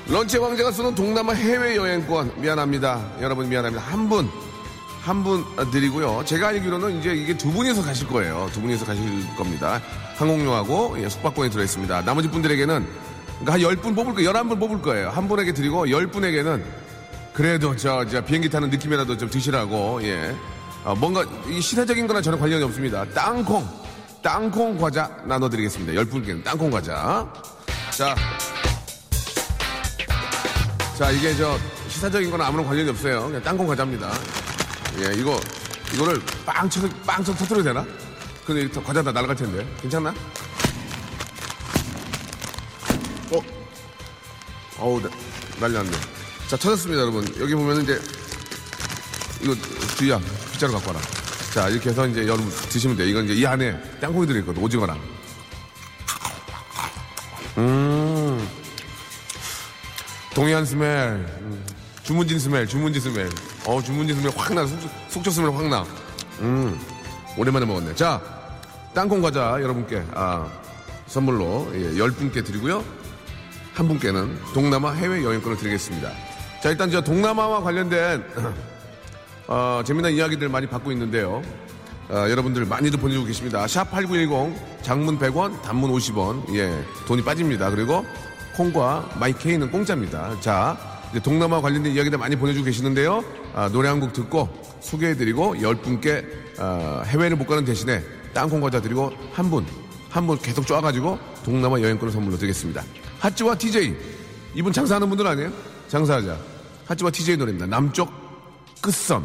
런치 0.07 0.37
왕자가 0.37 0.71
쏘는 0.71 0.93
동남아 0.95 1.33
해외여행권 1.33 2.33
미안합니다. 2.41 3.01
여러분 3.21 3.49
미안합니다. 3.49 3.83
한 3.83 4.07
분, 4.09 4.29
한 5.03 5.21
분 5.23 5.43
드리고요. 5.71 6.23
제가 6.25 6.47
알기로는 6.49 6.99
이제 6.99 7.13
이게 7.13 7.37
두 7.37 7.51
분이서 7.51 7.81
가실 7.83 8.07
거예요. 8.07 8.49
두 8.53 8.61
분이서 8.61 8.85
가실 8.85 9.03
겁니다. 9.35 9.81
항공료하고 10.15 10.95
예, 11.01 11.09
숙박권이 11.09 11.49
들어있습니다. 11.49 12.03
나머지 12.05 12.29
분들에게는 12.29 12.87
그러니까 13.41 13.53
한 13.53 13.59
10분 13.75 13.95
뽑을 13.95 14.13
거예요. 14.13 14.31
11분 14.31 14.59
뽑을 14.59 14.81
거예요. 14.81 15.09
한 15.09 15.27
분에게 15.27 15.53
드리고 15.53 15.87
10분에게는 15.87 16.63
그래도 17.33 17.75
저, 17.75 18.05
저 18.05 18.21
비행기 18.23 18.49
타는 18.49 18.69
느낌이라도 18.69 19.17
좀 19.17 19.29
드시라고 19.29 20.01
예. 20.03 20.33
어, 20.85 20.95
뭔가 20.95 21.25
이 21.49 21.59
시대적인 21.59 22.07
거나 22.07 22.21
저는 22.21 22.39
관련이 22.39 22.63
없습니다. 22.63 23.03
땅콩, 23.13 23.67
땅콩 24.21 24.77
과자 24.77 25.09
나눠드리겠습니다. 25.25 26.01
10분께는 26.01 26.43
땅콩 26.45 26.71
과자. 26.71 27.27
자, 27.91 28.15
자, 30.97 31.11
이게 31.11 31.35
저 31.35 31.57
시사적인 31.89 32.31
건 32.31 32.41
아무런 32.41 32.65
관련이 32.65 32.89
없어요. 32.89 33.25
그냥 33.27 33.41
땅콩 33.43 33.67
과자입니다. 33.67 34.09
예, 34.99 35.13
이거, 35.19 35.39
이거를 35.93 36.21
빵 36.45 36.69
쳐서, 36.69 36.87
빵 37.05 37.23
쳐서 37.23 37.37
터트려도 37.39 37.63
되나? 37.63 37.85
근데 38.45 38.63
이 38.63 38.69
과자 38.69 39.01
다 39.01 39.11
날아갈 39.11 39.35
텐데. 39.35 39.65
괜찮나? 39.81 40.13
어? 43.31 43.39
어우, 44.77 45.01
나- 45.01 45.09
난리 45.59 45.73
났네. 45.73 45.91
자, 46.47 46.57
터졌습니다, 46.57 47.01
여러분. 47.01 47.25
여기 47.39 47.55
보면 47.55 47.81
이제, 47.83 47.99
이거 49.41 49.55
뒤야. 49.97 50.19
빗자루 50.51 50.73
갖고 50.73 50.89
와라. 50.91 51.01
자, 51.53 51.69
이렇게 51.69 51.89
해서 51.89 52.07
이제 52.07 52.21
여러분 52.23 52.49
드시면 52.69 52.97
돼요. 52.97 53.07
이건 53.07 53.25
이제 53.25 53.33
이 53.33 53.45
안에 53.45 53.79
땅콩이 53.99 54.27
들어있거든, 54.27 54.61
오징어랑. 54.61 54.99
동해안 60.33 60.65
스멜, 60.65 60.85
음, 61.41 61.65
주문진 62.03 62.37
스멜, 62.37 62.67
주문진 62.67 63.01
스멜. 63.01 63.29
어, 63.65 63.81
주문진 63.81 64.17
스멜 64.17 64.31
확 64.35 64.53
나, 64.53 64.67
속초, 64.67 64.89
속초 65.07 65.31
스멜 65.31 65.47
확 65.55 65.67
나. 65.69 65.85
음, 66.41 66.77
오랜만에 67.37 67.65
먹었네. 67.65 67.95
자, 67.95 68.21
땅콩 68.93 69.21
과자 69.21 69.57
여러분께, 69.61 70.03
아, 70.13 70.45
선물로, 71.07 71.71
예, 71.73 71.97
열 71.97 72.11
분께 72.11 72.43
드리고요. 72.43 72.83
한 73.73 73.87
분께는 73.87 74.37
동남아 74.53 74.91
해외 74.91 75.23
여행권을 75.23 75.57
드리겠습니다. 75.57 76.11
자, 76.61 76.69
일단 76.69 76.91
저 76.91 77.01
동남아와 77.01 77.61
관련된, 77.63 78.23
어, 79.47 79.81
재미난 79.85 80.11
이야기들 80.11 80.49
많이 80.49 80.67
받고 80.67 80.91
있는데요. 80.91 81.41
어, 82.09 82.29
여러분들 82.29 82.65
많이들 82.65 82.99
보내주고 82.99 83.25
계십니다. 83.25 83.65
샵 83.65 83.89
8910 83.89 84.83
장문 84.83 85.17
100원, 85.17 85.61
단문 85.61 85.89
50원. 85.91 86.53
예, 86.53 86.83
돈이 87.07 87.23
빠집니다. 87.23 87.69
그리고 87.69 88.05
콩과 88.57 89.11
마이케이는 89.19 89.71
공짜입니다. 89.71 90.37
자, 90.41 90.92
동남아 91.21 91.61
관련된 91.61 91.93
이야기들 91.93 92.17
많이 92.17 92.35
보내주고 92.35 92.65
계시는데요. 92.65 93.23
아, 93.53 93.69
노래 93.69 93.89
한 93.89 93.99
곡 93.99 94.13
듣고 94.13 94.49
소개해드리고 94.81 95.55
10분께 95.55 96.25
어, 96.59 97.03
해외를 97.05 97.37
못 97.37 97.45
가는 97.47 97.63
대신에 97.65 98.03
땅콩 98.33 98.61
과자 98.61 98.81
드리고 98.81 99.11
한 99.31 99.49
분, 99.49 99.65
한 100.09 100.25
분 100.27 100.37
계속 100.39 100.65
쪼아가지고 100.67 101.17
동남아 101.45 101.79
여행권을 101.81 102.11
선물로 102.11 102.37
드리겠습니다. 102.37 102.83
핫지와 103.19 103.55
TJ. 103.55 103.95
이분 104.55 104.71
장사하는 104.73 105.07
분들 105.09 105.25
아니에요? 105.25 105.51
장사하자. 105.87 106.37
핫지와 106.85 107.11
TJ 107.11 107.37
노래입니다. 107.37 107.65
남쪽 107.67 108.11
끝선. 108.81 109.23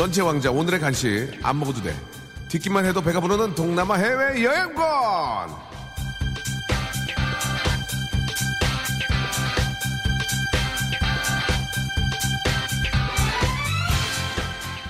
런치 0.00 0.22
왕자 0.22 0.50
오늘의 0.50 0.80
간식 0.80 1.30
안 1.42 1.58
먹어도 1.58 1.82
돼. 1.82 1.94
듣기만 2.48 2.86
해도 2.86 3.02
배가 3.02 3.20
부르는 3.20 3.54
동남아 3.54 3.96
해외 3.96 4.42
여행권. 4.42 5.50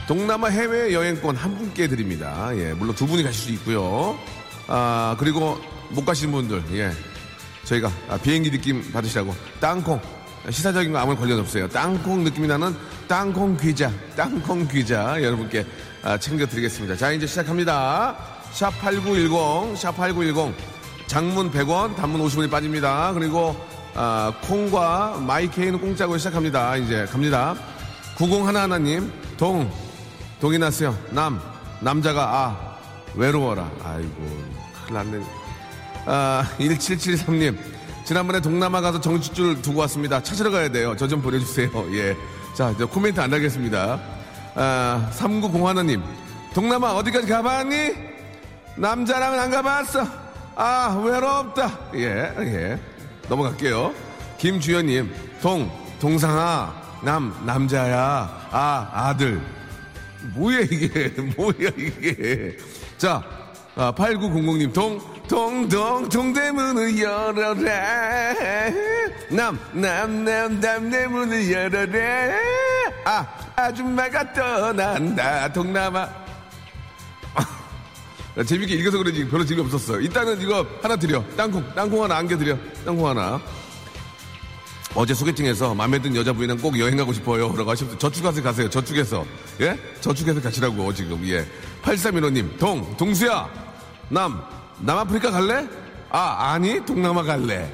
동남아 0.07 0.47
해외 0.47 0.93
여행권 0.95 1.35
한 1.35 1.59
분께 1.59 1.89
드립니다. 1.89 2.51
예, 2.55 2.73
물론 2.75 2.95
두 2.95 3.05
분이 3.09 3.25
가실 3.25 3.47
수 3.47 3.51
있고요. 3.55 4.17
아 4.69 5.17
그리고 5.19 5.59
못 5.89 6.05
가시는 6.05 6.33
분들, 6.33 6.63
예, 6.75 6.93
저희가 7.65 7.91
아, 8.09 8.17
비행기 8.17 8.53
느낌 8.53 8.93
받으시라고 8.93 9.35
땅콩 9.59 10.01
시사적인 10.49 10.93
거 10.93 10.99
아무 10.99 11.17
관련 11.17 11.41
없어요. 11.41 11.69
땅콩 11.69 12.25
느낌이 12.25 12.47
나는 12.49 12.75
땅콩 13.07 13.57
귀자, 13.59 13.91
땅콩 14.17 14.67
귀자 14.69 15.23
여러분께 15.23 15.67
아, 16.03 16.17
챙겨드리겠습니다. 16.17 16.97
자 16.97 17.13
이제 17.13 17.27
시작합니다. 17.27 18.17
샵 18.53 18.71
#8910, 18.81 19.77
샵 19.77 19.97
#8910 19.97 20.55
장문 21.07 21.51
100원, 21.51 21.95
단문 21.97 22.21
50원이 22.23 22.51
빠집니다. 22.51 23.13
그리고 23.13 23.55
아, 23.95 24.33
콩과 24.43 25.19
마이케이는 25.27 25.81
공짜고 25.81 26.17
시작합니다. 26.17 26.77
이제 26.77 27.05
갑니다. 27.11 27.55
9011님, 28.17 29.11
동, 29.37 29.71
동이 30.41 30.59
났어요. 30.59 30.97
남, 31.11 31.41
남자가 31.81 32.23
아, 32.23 32.79
외로워라. 33.15 33.71
아이고, 33.83 34.45
큰일 34.87 34.95
났네. 34.95 35.25
아, 36.07 36.47
1773님. 36.59 37.57
지난번에 38.11 38.41
동남아 38.41 38.81
가서 38.81 39.01
정치줄 39.01 39.63
두고 39.63 39.79
왔습니다. 39.83 40.21
찾으러 40.21 40.51
가야 40.51 40.69
돼요. 40.69 40.97
저 40.97 41.07
좀 41.07 41.23
보내주세요. 41.23 41.71
예. 41.95 42.17
자, 42.55 42.73
이제 42.73 42.85
코멘트 42.85 43.21
안 43.21 43.33
하겠습니다. 43.33 44.01
아, 44.57 45.09
3901님. 45.15 46.03
동남아 46.53 46.93
어디까지 46.95 47.29
가봤니? 47.29 47.93
남자랑은 48.75 49.39
안 49.39 49.51
가봤어. 49.53 50.05
아, 50.57 51.01
외롭다. 51.05 51.79
예, 51.95 52.35
예. 52.41 52.81
넘어갈게요. 53.29 53.95
김주현님. 54.39 55.15
동, 55.41 55.71
동상아. 56.01 56.75
남, 57.05 57.33
남자야. 57.47 58.49
아, 58.51 58.91
아들. 58.93 59.41
뭐야, 60.35 60.63
이게. 60.63 61.11
뭐야, 61.39 61.71
이게. 61.79 62.57
자, 62.99 63.23
아, 63.77 63.93
8900님, 63.95 64.73
동, 64.73 65.01
동, 65.31 65.69
동, 65.69 66.09
동대문을 66.09 66.99
열어라. 66.99 68.35
남, 69.31 69.57
남, 69.73 70.25
남, 70.25 70.59
남 70.59 70.91
대문을 70.91 71.53
열어라. 71.53 72.37
아, 73.05 73.27
아줌마가 73.55 74.33
떠난다. 74.33 75.53
동남아. 75.53 76.09
아, 77.33 78.43
재밌게 78.45 78.75
읽어서 78.75 78.99
그런지 78.99 79.25
별로 79.29 79.47
재미 79.47 79.61
없었어. 79.61 80.01
일단은 80.01 80.41
이거 80.41 80.67
하나 80.83 80.97
드려. 80.97 81.25
땅콩, 81.37 81.65
땅콩 81.77 82.03
하나 82.03 82.17
안겨드려. 82.17 82.59
땅콩 82.85 83.07
하나. 83.07 83.41
어제 84.97 85.15
소개팅에서 85.15 85.77
마음에 85.77 86.03
든 86.03 86.17
여자분이랑 86.17 86.59
꼭 86.59 86.77
여행 86.77 86.97
가고 86.97 87.13
싶어요. 87.13 87.55
라고 87.57 87.71
하시면 87.71 88.01
저축해서 88.01 88.43
가세요. 88.43 88.69
저축해서. 88.69 89.25
예? 89.61 89.79
저축해서 90.01 90.41
가시라고, 90.43 90.93
지금. 90.93 91.25
예. 91.29 91.47
8315님, 91.83 92.59
동, 92.59 92.97
동수야. 92.97 93.49
남, 94.09 94.43
남아프리카 94.83 95.31
갈래? 95.31 95.67
아, 96.11 96.53
아니, 96.53 96.85
동남아 96.85 97.23
갈래. 97.23 97.71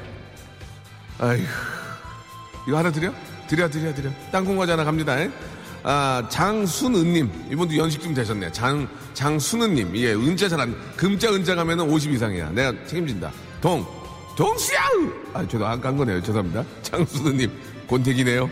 아이고. 1.19 1.47
이거 2.69 2.79
하나 2.79 2.91
드려? 2.91 3.13
드려, 3.49 3.71
드려, 3.71 3.95
드려. 3.95 4.11
땅콩 4.33 4.57
과자 4.57 4.73
하나 4.73 4.85
갑니다. 4.85 5.19
예? 5.21 5.31
아, 5.85 6.23
장순은님. 6.29 7.49
이분도 7.53 7.77
연식 7.77 8.03
좀 8.03 8.13
되셨네. 8.13 8.51
장, 8.53 8.89
장순은님. 9.15 9.97
예, 9.97 10.15
은자 10.15 10.49
잘 10.49 10.61
안, 10.61 10.77
금자 10.97 11.33
은자 11.33 11.55
가면은 11.55 11.89
50 11.89 12.13
이상이야. 12.13 12.51
내가 12.51 12.73
책임진다. 12.87 13.31
동, 13.61 13.87
동수야! 14.37 14.79
아, 15.33 15.47
저도 15.47 15.65
안 15.67 15.81
간 15.81 15.97
거네요. 15.97 16.21
죄송합니다. 16.23 16.65
장순우님, 16.83 17.51
곤택이네요. 17.87 18.51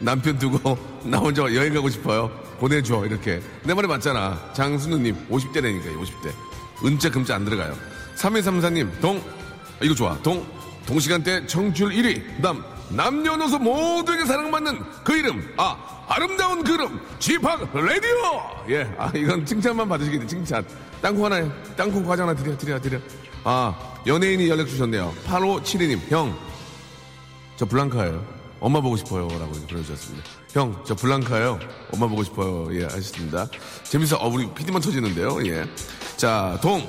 남편 0.00 0.36
두고 0.38 0.76
나 1.04 1.18
혼자 1.18 1.42
여행 1.42 1.72
가고 1.72 1.88
싶어요. 1.88 2.28
보내줘, 2.58 3.06
이렇게. 3.06 3.40
내 3.62 3.72
말이 3.74 3.86
맞잖아. 3.86 4.50
장순우님, 4.52 5.28
50대라니까, 5.30 5.96
50대. 5.96 6.32
은자, 6.84 7.10
금자 7.10 7.36
안 7.36 7.44
들어가요. 7.44 7.74
3134님, 8.16 9.00
동, 9.00 9.18
아, 9.18 9.84
이거 9.84 9.94
좋아. 9.94 10.16
동, 10.22 10.46
동시간대 10.86 11.46
청취율 11.46 11.90
1위. 11.90 12.36
그 12.36 12.42
다음, 12.42 12.62
남녀노소 12.90 13.58
모두에게 13.58 14.24
사랑받는 14.26 14.78
그 15.04 15.16
이름. 15.16 15.52
아, 15.56 15.76
아름다운 16.08 16.62
그 16.62 16.74
이름. 16.74 17.00
지팍 17.18 17.74
라디오! 17.74 18.40
예, 18.68 18.94
아, 18.98 19.10
이건 19.14 19.44
칭찬만 19.46 19.88
받으시겠네, 19.88 20.26
칭찬. 20.26 20.64
땅콩 21.00 21.24
하나, 21.24 21.50
땅콩 21.76 22.04
과자 22.04 22.22
하나 22.22 22.34
드려, 22.34 22.56
드려, 22.56 22.80
드려. 22.80 22.98
아, 23.44 23.74
연예인이 24.06 24.48
연락 24.48 24.68
주셨네요. 24.68 25.12
8572님, 25.26 25.98
형. 26.10 26.36
저 27.56 27.64
블랑카예요. 27.64 28.42
엄마 28.60 28.80
보고 28.80 28.96
싶어요. 28.96 29.26
라고 29.26 29.52
보내주셨습니다. 29.68 30.24
형, 30.52 30.80
저 30.84 30.94
블랑카예요. 30.94 31.58
엄마 31.92 32.06
보고 32.06 32.22
싶어요. 32.22 32.68
예, 32.78 32.84
하셨습니다. 32.84 33.48
재밌어. 33.82 34.16
어, 34.18 34.28
우리 34.28 34.48
피디만 34.54 34.80
터지는데요. 34.80 35.44
예. 35.46 35.64
자, 36.16 36.56
동. 36.62 36.80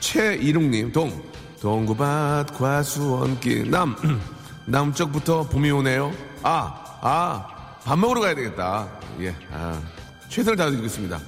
최이룽님, 0.00 0.92
동. 0.92 1.22
동구밭 1.60 2.58
과수원길 2.58 3.70
남. 3.70 3.96
남쪽부터 4.66 5.44
봄이 5.48 5.70
오네요. 5.70 6.12
아, 6.42 6.98
아, 7.00 7.46
밥 7.84 7.98
먹으러 7.98 8.20
가야 8.20 8.34
되겠다. 8.34 8.88
예, 9.20 9.34
아, 9.52 9.80
최선을 10.28 10.56
다해드리겠습니다. 10.56 11.18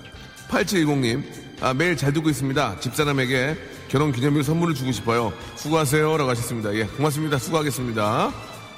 8710님, 0.49 1.25
아, 1.61 1.73
매일 1.75 1.97
잘 1.97 2.13
듣고 2.13 2.29
있습니다. 2.29 2.81
집사람에게 2.81 3.57
결혼 3.89 4.13
기념일 4.13 4.43
선물을 4.45 4.75
주고 4.75 4.93
싶어요. 4.93 5.33
수고하세요. 5.57 6.17
라고 6.17 6.31
하셨습니다. 6.31 6.75
예, 6.75 6.85
고맙습니다. 6.85 7.39
수고하겠습니다. 7.39 8.33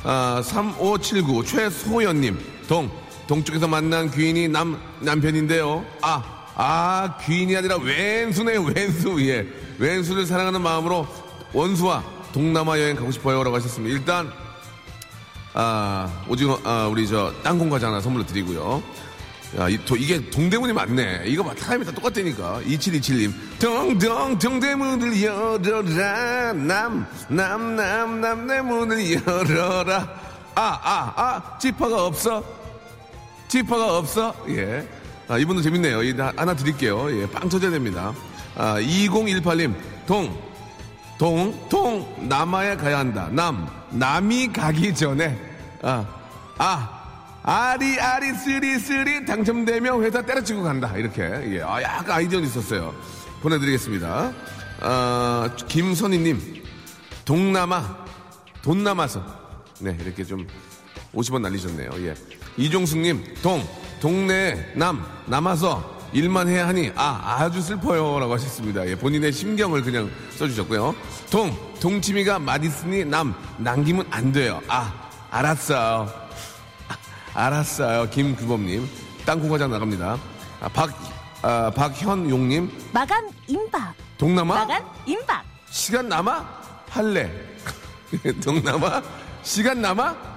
아, 0.04 0.42
3579 0.44 1.44
최소연님, 1.44 2.38
동, 2.68 2.90
동쪽에서 3.26 3.66
만난 3.66 4.10
귀인이 4.10 4.48
남, 4.48 4.80
남편인데요. 5.00 5.84
아, 6.02 6.39
아, 6.62 7.16
귀인이 7.22 7.56
아니라 7.56 7.78
왼수네요, 7.78 8.64
왼수. 8.64 9.16
예, 9.26 9.46
왼수를 9.78 10.26
사랑하는 10.26 10.60
마음으로 10.60 11.06
원수와 11.54 12.04
동남아 12.34 12.78
여행 12.78 12.96
가고 12.96 13.10
싶어요. 13.10 13.42
라고 13.42 13.56
하셨습니다. 13.56 13.96
일단, 13.96 14.30
아, 15.54 16.22
오징어, 16.28 16.60
아, 16.62 16.86
우리 16.86 17.08
저, 17.08 17.32
땅콩 17.42 17.70
과자 17.70 17.86
하나 17.86 17.98
선물로 18.02 18.26
드리고요. 18.26 18.82
야, 19.58 19.70
이, 19.70 19.82
도, 19.86 19.96
이게 19.96 20.28
동대문이 20.28 20.74
맞네. 20.74 21.22
이거 21.24 21.42
막 21.42 21.56
타임이 21.56 21.82
다 21.82 21.92
똑같다니까. 21.92 22.60
2727님. 22.66 23.32
동동, 23.58 24.38
동대문을 24.38 25.22
열어라. 25.22 26.52
남, 26.52 27.06
남, 27.30 27.74
남, 27.76 28.20
남내 28.20 28.60
문을 28.60 29.26
열어라. 29.26 29.96
아, 30.56 30.62
아, 30.82 31.12
아, 31.16 31.58
지퍼가 31.58 32.04
없어. 32.04 32.44
지퍼가 33.48 33.96
없어. 33.96 34.34
예. 34.50 34.99
아, 35.30 35.38
이분도 35.38 35.62
재밌네요. 35.62 36.02
이, 36.02 36.12
하나 36.18 36.56
드릴게요. 36.56 37.08
예, 37.16 37.30
빵 37.30 37.48
터져야 37.48 37.70
됩니다. 37.70 38.12
아, 38.56 38.80
2018님. 38.80 39.72
동, 40.04 40.36
동, 41.16 41.68
동, 41.68 42.28
남아야 42.28 42.76
가야 42.76 42.98
한다. 42.98 43.28
남, 43.30 43.68
남이 43.90 44.52
가기 44.52 44.92
전에, 44.92 45.38
아, 45.82 46.04
아, 46.58 47.00
아리 47.44 47.98
아리 48.00 48.34
쓰리 48.34 48.78
쓰리 48.80 49.24
당첨되면 49.24 50.02
회사 50.02 50.20
때려치고 50.20 50.62
간다 50.62 50.94
이렇게 50.96 51.22
예, 51.22 51.62
아 51.62 51.80
약간 51.82 52.16
아이디어는 52.16 52.46
있었어요 52.46 52.94
보내드리겠습니다 53.40 54.32
아, 54.80 55.56
김선희님 55.66 56.62
동남아 57.24 58.04
돈 58.60 58.84
남아서 58.84 59.24
네 59.78 59.96
이렇게 60.02 60.22
좀 60.22 60.46
50원 61.14 61.40
날리셨네요 61.40 61.90
예 62.06 62.14
이종숙님 62.58 63.36
동 63.42 63.66
동네 64.00 64.72
남 64.74 65.04
남아서 65.26 65.98
일만 66.12 66.48
해야 66.48 66.66
하니 66.66 66.90
아 66.96 67.36
아주 67.38 67.60
슬퍼요라고 67.60 68.34
하셨습니다 68.34 68.86
예 68.88 68.96
본인의 68.96 69.32
심경을 69.32 69.82
그냥 69.82 70.10
써주셨고요 70.36 70.94
동 71.30 71.56
동치미가 71.80 72.38
맛있으니 72.38 73.04
남 73.04 73.34
남기면 73.58 74.06
안 74.10 74.32
돼요 74.32 74.60
아 74.66 74.92
알았어요 75.30 76.30
알았어요. 77.34 78.10
김규범님. 78.10 78.88
땅콩과장 79.24 79.70
나갑니다. 79.70 80.18
아, 80.60 80.68
박, 80.68 80.90
아, 81.42 81.70
박현용님. 81.70 82.70
마감 82.92 83.28
임박. 83.46 83.94
동남아? 84.18 84.54
마감 84.56 84.84
임박. 85.06 85.44
시간 85.70 86.08
남아? 86.08 86.44
할래. 86.88 87.30
동남아? 88.42 89.02
시간 89.42 89.80
남아? 89.80 90.29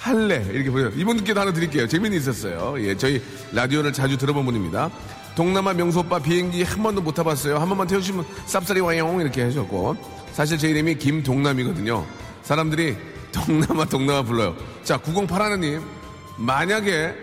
할래. 0.00 0.42
이렇게 0.50 0.70
보여요. 0.70 0.90
이분들께도 0.96 1.38
하나 1.38 1.52
드릴게요. 1.52 1.86
재미는 1.86 2.16
있었어요. 2.16 2.74
예, 2.78 2.96
저희 2.96 3.22
라디오를 3.52 3.92
자주 3.92 4.16
들어본 4.16 4.46
분입니다. 4.46 4.90
동남아 5.36 5.74
명소 5.74 6.00
오빠 6.00 6.18
비행기 6.18 6.62
한 6.62 6.82
번도 6.82 7.02
못 7.02 7.12
타봤어요. 7.14 7.58
한 7.58 7.68
번만 7.68 7.86
태우시면 7.86 8.24
쌉싸리 8.46 8.82
와용 8.82 9.20
이렇게 9.20 9.42
하셨고. 9.42 9.96
사실 10.32 10.56
제 10.56 10.70
이름이 10.70 10.96
김동남이거든요. 10.96 12.06
사람들이 12.42 12.96
동남아 13.30 13.84
동남아 13.84 14.22
불러요. 14.22 14.56
자, 14.82 14.96
908하나님. 14.98 15.82
만약에 16.38 17.14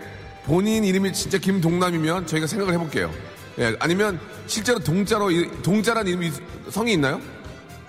본인 0.44 0.84
이름이 0.84 1.12
진짜 1.12 1.36
김동남이면 1.36 2.28
저희가 2.28 2.46
생각을 2.46 2.74
해볼게요. 2.74 3.12
예, 3.58 3.74
아니면 3.80 4.20
실제로 4.46 4.78
동자로 4.78 5.30
동자란 5.62 6.06
이름이 6.06 6.30
성이 6.70 6.92
있나요? 6.92 7.20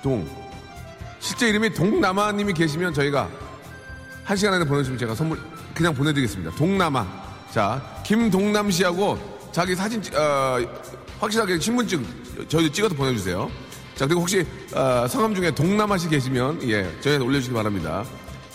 동. 0.01 0.27
실제 1.19 1.47
이름이 1.47 1.73
동남아님이 1.75 2.53
계시면 2.53 2.95
저희가 2.95 3.29
한 4.29 4.37
시간 4.37 4.53
안에 4.53 4.63
보내주시면 4.63 4.99
제가 4.99 5.15
선물 5.15 5.39
그냥 5.73 5.91
보내드리겠습니다. 5.95 6.51
동남아. 6.55 7.03
자, 7.51 7.81
김동남 8.05 8.69
씨하고 8.69 9.17
자기 9.51 9.73
사진 9.75 10.03
어, 10.13 10.57
확실하게 11.19 11.59
신분증 11.59 12.05
저희 12.47 12.71
찍어서 12.71 12.93
보내주세요. 12.93 13.49
자 13.95 14.05
그리고 14.05 14.21
혹시 14.21 14.45
어, 14.71 15.07
성함 15.09 15.33
중에 15.33 15.49
동남아 15.49 15.97
씨 15.97 16.07
계시면 16.07 16.61
예 16.69 16.83
저희한테 17.01 17.25
올려주시기 17.25 17.55
바랍니다. 17.55 18.05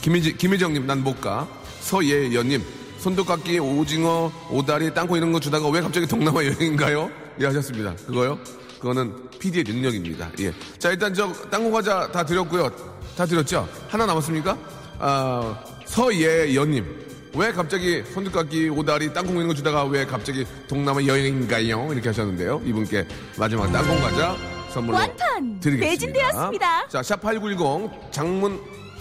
김희지, 0.00 0.36
김희정님 0.36 0.86
난 0.86 1.00
못 1.02 1.20
가. 1.20 1.48
서예연님, 1.80 2.62
손톱깎이, 2.98 3.58
오징어, 3.58 4.30
오다리, 4.50 4.94
땅콩 4.94 5.16
이런 5.16 5.32
거 5.32 5.40
주다가 5.40 5.68
왜 5.70 5.80
갑자기 5.80 6.06
동남아 6.06 6.44
여행인가요? 6.44 7.10
예, 7.40 7.46
하셨습니다. 7.46 7.96
그거요? 8.06 8.38
그거는 8.78 9.12
PD의 9.40 9.64
능력입니다. 9.64 10.30
예. 10.38 10.54
자, 10.78 10.90
일단 10.90 11.12
저 11.12 11.32
땅콩 11.50 11.72
과자 11.72 12.08
다 12.12 12.24
드렸고요. 12.24 12.70
다 13.16 13.26
드렸죠? 13.26 13.68
하나 13.88 14.06
남았습니까? 14.06 14.56
아, 14.98 15.58
서예연님. 15.86 17.04
왜 17.36 17.50
갑자기 17.52 18.02
손톱깎이, 18.12 18.68
오다리, 18.68 19.12
땅콩 19.12 19.34
이런 19.36 19.48
거 19.48 19.54
주다가 19.54 19.84
왜 19.84 20.06
갑자기 20.06 20.46
동남아 20.68 21.04
여행인가요? 21.04 21.88
이렇게 21.92 22.08
하셨는데요. 22.10 22.62
이분께 22.64 23.06
마지막 23.36 23.70
땅콩 23.72 24.00
과자 24.00 24.36
선물로 24.72 24.98
완판! 24.98 25.58
드리겠습니다. 25.60 25.90
매진되었습니다. 25.90 26.88
자, 26.88 27.02
샵 27.02 27.20
8910 27.20 27.90
장문 28.12 28.60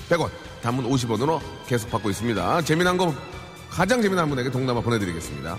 100원. 0.10 0.30
단문 0.64 0.90
50원으로 0.90 1.40
계속 1.68 1.92
받고 1.92 2.10
있습니다. 2.10 2.62
재미난 2.64 2.98
거 2.98 3.14
가장 3.70 4.02
재미난 4.02 4.30
분에게 4.30 4.50
동남아 4.50 4.82
보내드리겠습니다. 4.82 5.58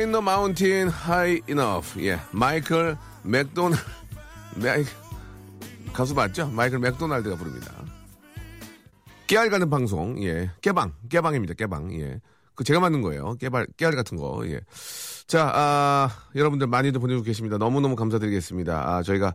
Ain't 0.00 0.08
no 0.08 0.22
mountain 0.22 0.88
high 0.88 1.42
enough. 1.46 2.02
예, 2.02 2.18
마이클 2.32 2.96
맥도날 3.22 3.78
맥 4.56 4.86
가수 5.92 6.14
맞죠? 6.14 6.48
마이클 6.48 6.78
맥도날드가 6.78 7.36
부릅니다. 7.36 7.70
깨알 9.26 9.50
가는 9.50 9.68
방송, 9.68 10.22
예, 10.22 10.50
깨방, 10.62 10.94
깨방입니다. 11.10 11.52
깨방, 11.52 11.92
예. 12.00 12.22
그 12.54 12.64
제가 12.64 12.80
만든 12.80 13.02
거예요. 13.02 13.34
깨발, 13.34 13.66
깨알 13.76 13.94
같은 13.94 14.16
거, 14.16 14.42
예. 14.46 14.62
자, 15.26 15.52
아, 15.54 16.08
여러분들 16.34 16.66
많이들 16.66 16.98
보내주고 16.98 17.22
계십니다. 17.22 17.58
너무너무 17.58 17.94
감사드리겠습니다. 17.94 18.96
아, 18.96 19.02
저희가 19.02 19.34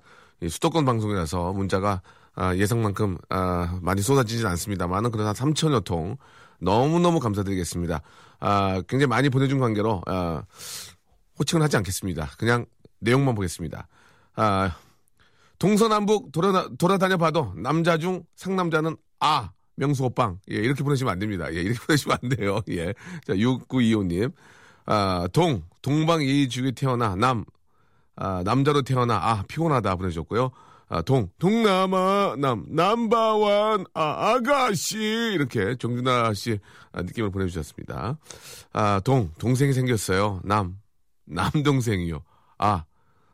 수도권 0.50 0.84
방송이라서 0.84 1.54
문자가 1.54 2.02
아, 2.34 2.56
예상만큼 2.56 3.20
아, 3.30 3.78
많이 3.84 4.02
쏟아지진 4.02 4.48
않습니다만은 4.48 5.12
그래도 5.12 5.28
한 5.28 5.36
3천여 5.36 5.84
통 5.84 6.18
너무너무 6.60 7.20
감사드리겠습니다. 7.20 8.02
아, 8.40 8.82
굉장히 8.88 9.08
많이 9.08 9.30
보내준 9.30 9.60
관계로 9.60 10.02
아, 10.06 10.44
호칭은 11.40 11.64
하지 11.64 11.78
않겠습니다. 11.78 12.32
그냥 12.38 12.66
내용만 13.00 13.36
보겠습니다. 13.36 13.88
아, 14.36 14.76
동서남북 15.60 16.32
돌아, 16.32 16.68
돌아다녀 16.78 17.18
봐도 17.18 17.54
남자 17.56 17.98
중 17.98 18.24
상남자는 18.36 18.98
아 19.20 19.52
명수 19.76 20.04
오빵 20.06 20.40
예, 20.52 20.56
이렇게 20.56 20.84
보내시면 20.84 21.14
안 21.14 21.20
됩니다. 21.20 21.54
예, 21.54 21.62
이렇게 21.62 21.80
보내시면 21.86 22.18
안 22.22 22.30
돼요. 22.30 22.62
예. 22.70 22.94
자, 23.26 23.34
6925님. 23.34 24.34
아, 24.88 25.28
동, 25.34 25.64
동방예의주에 25.82 26.72
태어나, 26.72 27.16
남, 27.16 27.44
아, 28.16 28.44
남자로 28.46 28.84
태어나, 28.84 29.16
아, 29.16 29.44
피곤하다 29.48 29.96
보내주셨고요. 29.96 30.52
아, 30.88 31.02
동, 31.02 31.30
동남아, 31.40 32.36
남, 32.38 32.66
남바완, 32.70 33.86
아, 33.94 34.34
아가씨. 34.34 34.98
이렇게 35.34 35.76
정준하 35.78 36.34
씨 36.34 36.60
아, 36.92 37.02
느낌을 37.02 37.32
보내주셨습니다. 37.32 38.18
아, 38.74 39.02
동, 39.04 39.32
동생이 39.40 39.74
생겼어요. 39.74 40.42
남, 40.44 40.78
남동생이요. 41.26 42.22
아, 42.60 42.86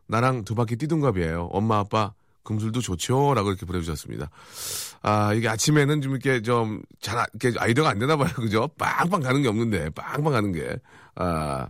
나랑 0.07 0.45
두 0.45 0.55
바퀴 0.55 0.77
뛰둔갑이에요. 0.77 1.49
엄마, 1.51 1.79
아빠, 1.79 2.13
금술도 2.43 2.79
좋죠? 2.81 3.33
라고 3.33 3.49
이렇게 3.49 3.65
보내주셨습니다. 3.65 4.29
아, 5.01 5.33
이게 5.33 5.49
아침에는 5.49 6.01
좀 6.01 6.11
이렇게 6.13 6.41
좀 6.41 6.81
잘, 7.01 7.25
이렇게 7.33 7.59
아이디어가 7.59 7.89
안 7.89 7.99
되나 7.99 8.15
봐요. 8.15 8.29
그죠? 8.35 8.69
빵빵 8.77 9.21
가는 9.21 9.41
게 9.41 9.49
없는데, 9.49 9.89
빵빵 9.91 10.33
가는 10.33 10.51
게. 10.53 10.77
아, 11.15 11.67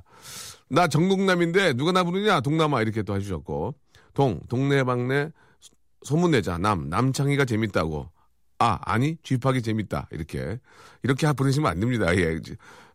나 0.70 0.88
정동남인데 0.88 1.74
누가 1.74 1.91
나 1.91 2.04
부르냐? 2.04 2.41
동남아 2.41 2.82
이렇게 2.82 3.02
또 3.04 3.15
해주셨고. 3.15 3.76
동, 4.13 4.39
동네방네 4.50 5.32
소문내자. 6.03 6.57
남, 6.57 6.89
남창희가 6.89 7.45
재밌다고. 7.45 8.09
아, 8.59 8.79
아니, 8.83 9.17
쥐파기 9.23 9.61
재밌다. 9.61 10.07
이렇게. 10.11 10.59
이렇게 11.03 11.31
보내시면 11.33 11.71
안 11.71 11.79
됩니다. 11.79 12.15
예. 12.15 12.39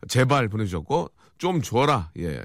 제발 0.09 0.49
보내주셨고, 0.49 1.11
좀 1.39 1.61
줘라. 1.63 2.11
예. 2.19 2.43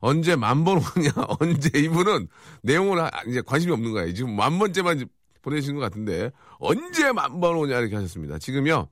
언제 0.00 0.34
만 0.36 0.64
번 0.64 0.78
오냐, 0.78 1.10
언제 1.40 1.78
이분은 1.78 2.28
내용을 2.62 3.02
하- 3.02 3.10
이제 3.28 3.40
관심이 3.42 3.72
없는 3.72 3.92
거예요. 3.92 4.12
지금 4.14 4.34
만 4.34 4.58
번째만 4.58 5.06
보내시는 5.42 5.76
것 5.78 5.82
같은데, 5.82 6.30
언제 6.58 7.12
만 7.12 7.40
번 7.40 7.56
오냐, 7.56 7.78
이렇게 7.78 7.94
하셨습니다. 7.96 8.38
지금요, 8.38 8.88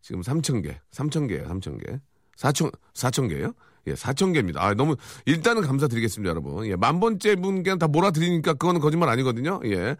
지금 0.00 0.22
3천 0.22 0.62
개, 0.62 0.80
3천 0.92 1.28
개예요, 1.28 1.48
3천 1.48 1.84
개. 1.84 2.00
4천, 2.36 2.72
4천 2.94 3.28
개요? 3.28 3.52
예, 3.88 3.94
4천 3.94 4.32
개입니다. 4.32 4.62
아, 4.62 4.74
너무, 4.74 4.96
일단은 5.26 5.62
감사드리겠습니다, 5.62 6.30
여러분. 6.30 6.66
예, 6.66 6.76
만 6.76 7.00
번째 7.00 7.36
분께 7.36 7.76
다 7.76 7.88
몰아드리니까 7.88 8.54
그거는 8.54 8.80
거짓말 8.80 9.08
아니거든요. 9.08 9.60
예. 9.64 9.96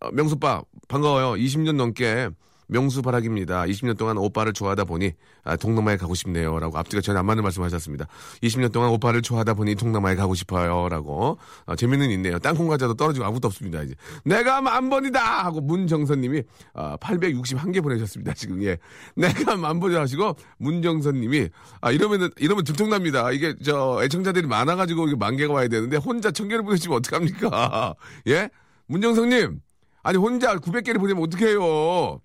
어, 0.00 0.10
명수빠, 0.12 0.62
반가워요. 0.88 1.40
20년 1.42 1.76
넘게 1.76 2.30
명수 2.68 3.02
바락입니다. 3.02 3.64
20년 3.64 3.96
동안 3.98 4.18
오빠를 4.18 4.52
좋아하다 4.52 4.84
보니 4.84 5.12
아, 5.42 5.56
동남아에 5.56 5.96
가고 5.96 6.14
싶네요. 6.14 6.58
라고 6.58 6.78
앞뒤가 6.78 7.00
전혀 7.00 7.18
안 7.18 7.26
맞는 7.26 7.42
말씀 7.42 7.62
하셨습니다. 7.62 8.06
20년 8.42 8.72
동안 8.72 8.90
오빠를 8.90 9.22
좋아하다 9.22 9.54
보니 9.54 9.74
동남아에 9.74 10.14
가고 10.14 10.34
싶어요. 10.34 10.88
라고. 10.88 11.38
아, 11.66 11.74
재미는 11.74 12.10
있네요. 12.10 12.38
땅콩 12.38 12.68
과자도 12.68 12.94
떨어지고 12.94 13.24
아무것도 13.24 13.48
없습니다. 13.48 13.82
이제. 13.82 13.94
내가 14.24 14.60
만 14.60 14.90
번이다! 14.90 15.44
하고 15.44 15.60
문정선님이 15.60 16.42
아, 16.74 16.96
861개 16.98 17.82
보내셨습니다. 17.82 18.34
지금, 18.34 18.62
예. 18.62 18.78
내가 19.16 19.56
만 19.56 19.80
번이라 19.80 20.02
하시고 20.02 20.36
문정선님이 20.58 21.48
아, 21.80 21.90
이러면은, 21.90 22.30
이러면 22.38 22.64
들통납니다. 22.64 23.32
이게 23.32 23.54
저 23.64 24.00
애청자들이 24.02 24.46
많아가지고 24.46 25.08
이게 25.08 25.16
만 25.16 25.36
개가 25.36 25.52
와야 25.54 25.68
되는데 25.68 25.96
혼자 25.96 26.30
천 26.30 26.48
개를 26.48 26.62
보내시면 26.62 26.98
어떡합니까? 26.98 27.94
예? 28.28 28.50
문정선님. 28.86 29.60
아니, 30.02 30.16
혼자 30.18 30.54
900개를 30.56 30.98
보내면 30.98 31.22
어떡해요? 31.24 32.20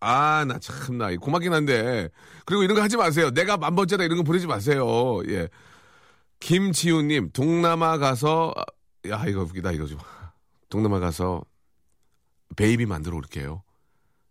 아, 0.00 0.44
나 0.46 0.58
참나. 0.58 1.14
고맙긴 1.16 1.52
한데. 1.52 2.08
그리고 2.44 2.62
이런 2.62 2.76
거 2.76 2.82
하지 2.82 2.96
마세요. 2.96 3.30
내가 3.30 3.56
만 3.56 3.74
번째다 3.74 4.04
이런 4.04 4.18
거 4.18 4.24
보내지 4.24 4.46
마세요. 4.46 5.20
예. 5.28 5.48
김지우님, 6.40 7.30
동남아 7.32 7.98
가서, 7.98 8.52
야, 9.08 9.24
이거 9.26 9.42
웃기다, 9.42 9.72
이거 9.72 9.86
좀. 9.86 9.98
동남아 10.68 10.98
가서 10.98 11.42
베이비 12.56 12.86
만들어 12.86 13.16
올게요. 13.16 13.62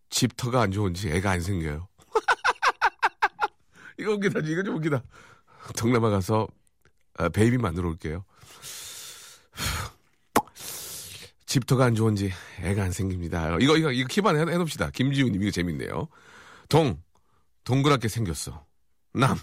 집터가 0.10 0.62
안 0.62 0.72
좋은지 0.72 1.10
애가 1.10 1.32
안 1.32 1.42
생겨요. 1.42 1.88
이거 4.00 4.14
웃기다, 4.14 4.42
이거 4.44 4.64
좀 4.64 4.78
웃기다. 4.78 5.02
동남아 5.78 6.10
가서 6.10 6.48
아, 7.18 7.30
baby 7.30 7.58
만들어 7.58 7.90
올게요. 7.90 8.24
집터가 11.56 11.86
안 11.86 11.96
좋은지 11.96 12.34
애가 12.64 12.84
안 12.84 12.92
생깁니다. 12.92 13.56
이거 13.62 13.78
이거 13.78 13.90
이거 13.90 14.08
keep만 14.10 14.36
해, 14.36 14.42
해놓읍시다. 14.42 14.90
김지우님 14.90 15.42
이거 15.42 15.52
재밌네요. 15.52 16.10
동 16.68 17.02
동그랗게 17.64 18.10
생겼어. 18.10 18.66
남 19.14 19.38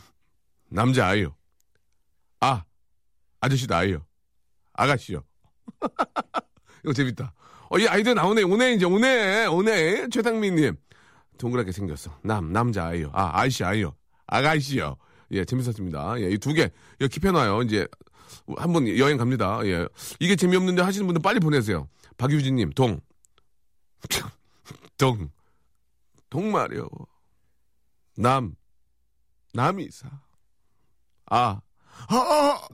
남자 0.68 1.06
아이요. 1.06 1.34
아 2.40 2.64
아저씨도 3.40 3.74
아이요. 3.74 4.04
아가씨요. 4.74 5.22
이거 6.84 6.92
재밌다. 6.92 7.32
어, 7.70 7.78
이 7.78 7.88
아이들 7.88 8.14
나오네. 8.14 8.42
오네 8.42 8.74
이제 8.74 8.84
오네 8.84 9.46
오네 9.46 10.08
최상민님 10.10 10.76
동그랗게 11.38 11.72
생겼어. 11.72 12.20
남 12.22 12.52
남자 12.52 12.88
아이요. 12.88 13.10
아 13.14 13.30
아이씨 13.40 13.64
아이요. 13.64 13.96
아가씨요. 14.26 14.98
예 15.30 15.46
재밌었습니다. 15.46 16.20
예, 16.20 16.28
이 16.28 16.36
두개 16.36 16.68
이거 17.00 17.06
킵해놔요. 17.06 17.64
이제 17.64 17.86
한번 18.58 18.86
여행 18.98 19.16
갑니다. 19.16 19.60
예. 19.64 19.88
이게 20.20 20.36
재미없는데 20.36 20.82
하시는 20.82 21.06
분들 21.06 21.22
빨리 21.22 21.40
보내세요. 21.40 21.88
박유진님, 22.16 22.72
동. 22.72 23.00
동. 24.98 25.30
동마려. 26.30 26.88
남. 28.16 28.54
남이사. 29.52 30.08
아. 31.26 31.60
아, 32.08 32.68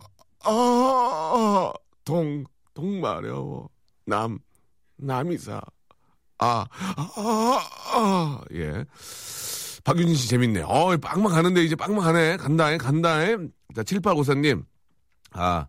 아, 0.45 0.51
아, 0.51 1.73
동. 2.05 2.45
동마려. 2.75 3.69
남. 4.07 4.39
남이사. 4.97 5.61
아. 6.39 6.67
아, 7.17 7.61
아, 7.95 8.41
예. 8.53 8.85
박윤진 9.85 10.15
씨 10.17 10.29
재밌네. 10.29 10.63
어, 10.63 10.97
빵막 10.99 11.33
가는데 11.33 11.65
이제 11.65 11.75
빵막 11.75 12.05
가네. 12.05 12.37
간다, 12.37 12.77
간다. 12.77 13.19
자, 13.75 13.83
7854님. 13.83 14.65
아, 15.33 15.67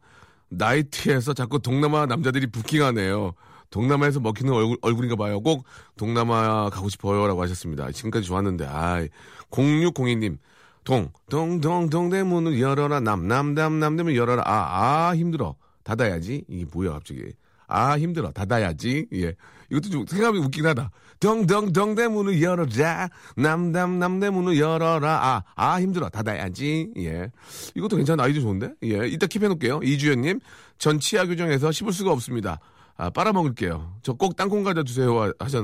나이트에서 0.49 1.33
자꾸 1.33 1.59
동남아 1.59 2.05
남자들이 2.05 2.47
부킹하네요. 2.47 3.33
동남아에서 3.69 4.19
먹히는 4.19 4.53
얼굴, 4.53 4.77
얼굴인가 4.81 5.15
봐요. 5.15 5.39
꼭 5.41 5.65
동남아 5.97 6.69
가고 6.69 6.89
싶어요. 6.89 7.27
라고 7.27 7.41
하셨습니다. 7.43 7.91
지금까지 7.91 8.25
좋았는데, 8.27 8.65
아 8.67 9.05
0602님. 9.51 10.37
동, 10.83 11.11
동, 11.29 11.61
동, 11.61 11.89
동대문을 11.89 12.59
열어라. 12.59 12.99
남, 12.99 13.27
남, 13.27 13.53
남, 13.53 13.79
남대문 13.79 14.15
열어라. 14.15 14.43
아, 14.45 15.09
아, 15.09 15.15
힘들어. 15.15 15.55
닫아야지. 15.83 16.45
이게 16.47 16.65
뭐야, 16.71 16.93
갑자기. 16.93 17.21
아, 17.67 17.97
힘들어. 17.97 18.31
닫아야지. 18.31 19.07
예. 19.13 19.35
이것도 19.69 19.89
좀 19.89 20.05
생각이 20.07 20.39
웃긴 20.39 20.65
하다. 20.65 20.89
덩, 21.19 21.45
덩, 21.45 21.71
덩대문을 21.71 22.41
열어라. 22.41 23.09
남, 23.35 23.71
남, 23.71 23.99
남대문을 23.99 24.57
열어라. 24.57 25.09
아, 25.11 25.43
아, 25.55 25.79
힘들어. 25.79 26.09
닫아야지. 26.09 26.93
예. 26.97 27.29
이것도 27.75 27.97
괜찮아. 27.97 28.23
아이디어 28.23 28.41
좋은데? 28.41 28.73
예. 28.83 29.07
이따 29.07 29.27
킵해 29.27 29.47
놓을게요. 29.47 29.81
이주연님. 29.83 30.39
전 30.79 30.99
치아 30.99 31.25
교정에서 31.25 31.71
씹을 31.71 31.91
수가 31.93 32.11
없습니다. 32.11 32.59
아, 32.99 33.09
빨아먹을게요. 33.09 33.99
저 34.03 34.13
꼭 34.13 34.35
땅콩 34.35 34.63
과자 34.63 34.83
주세요. 34.83 35.31
하셨, 35.39 35.63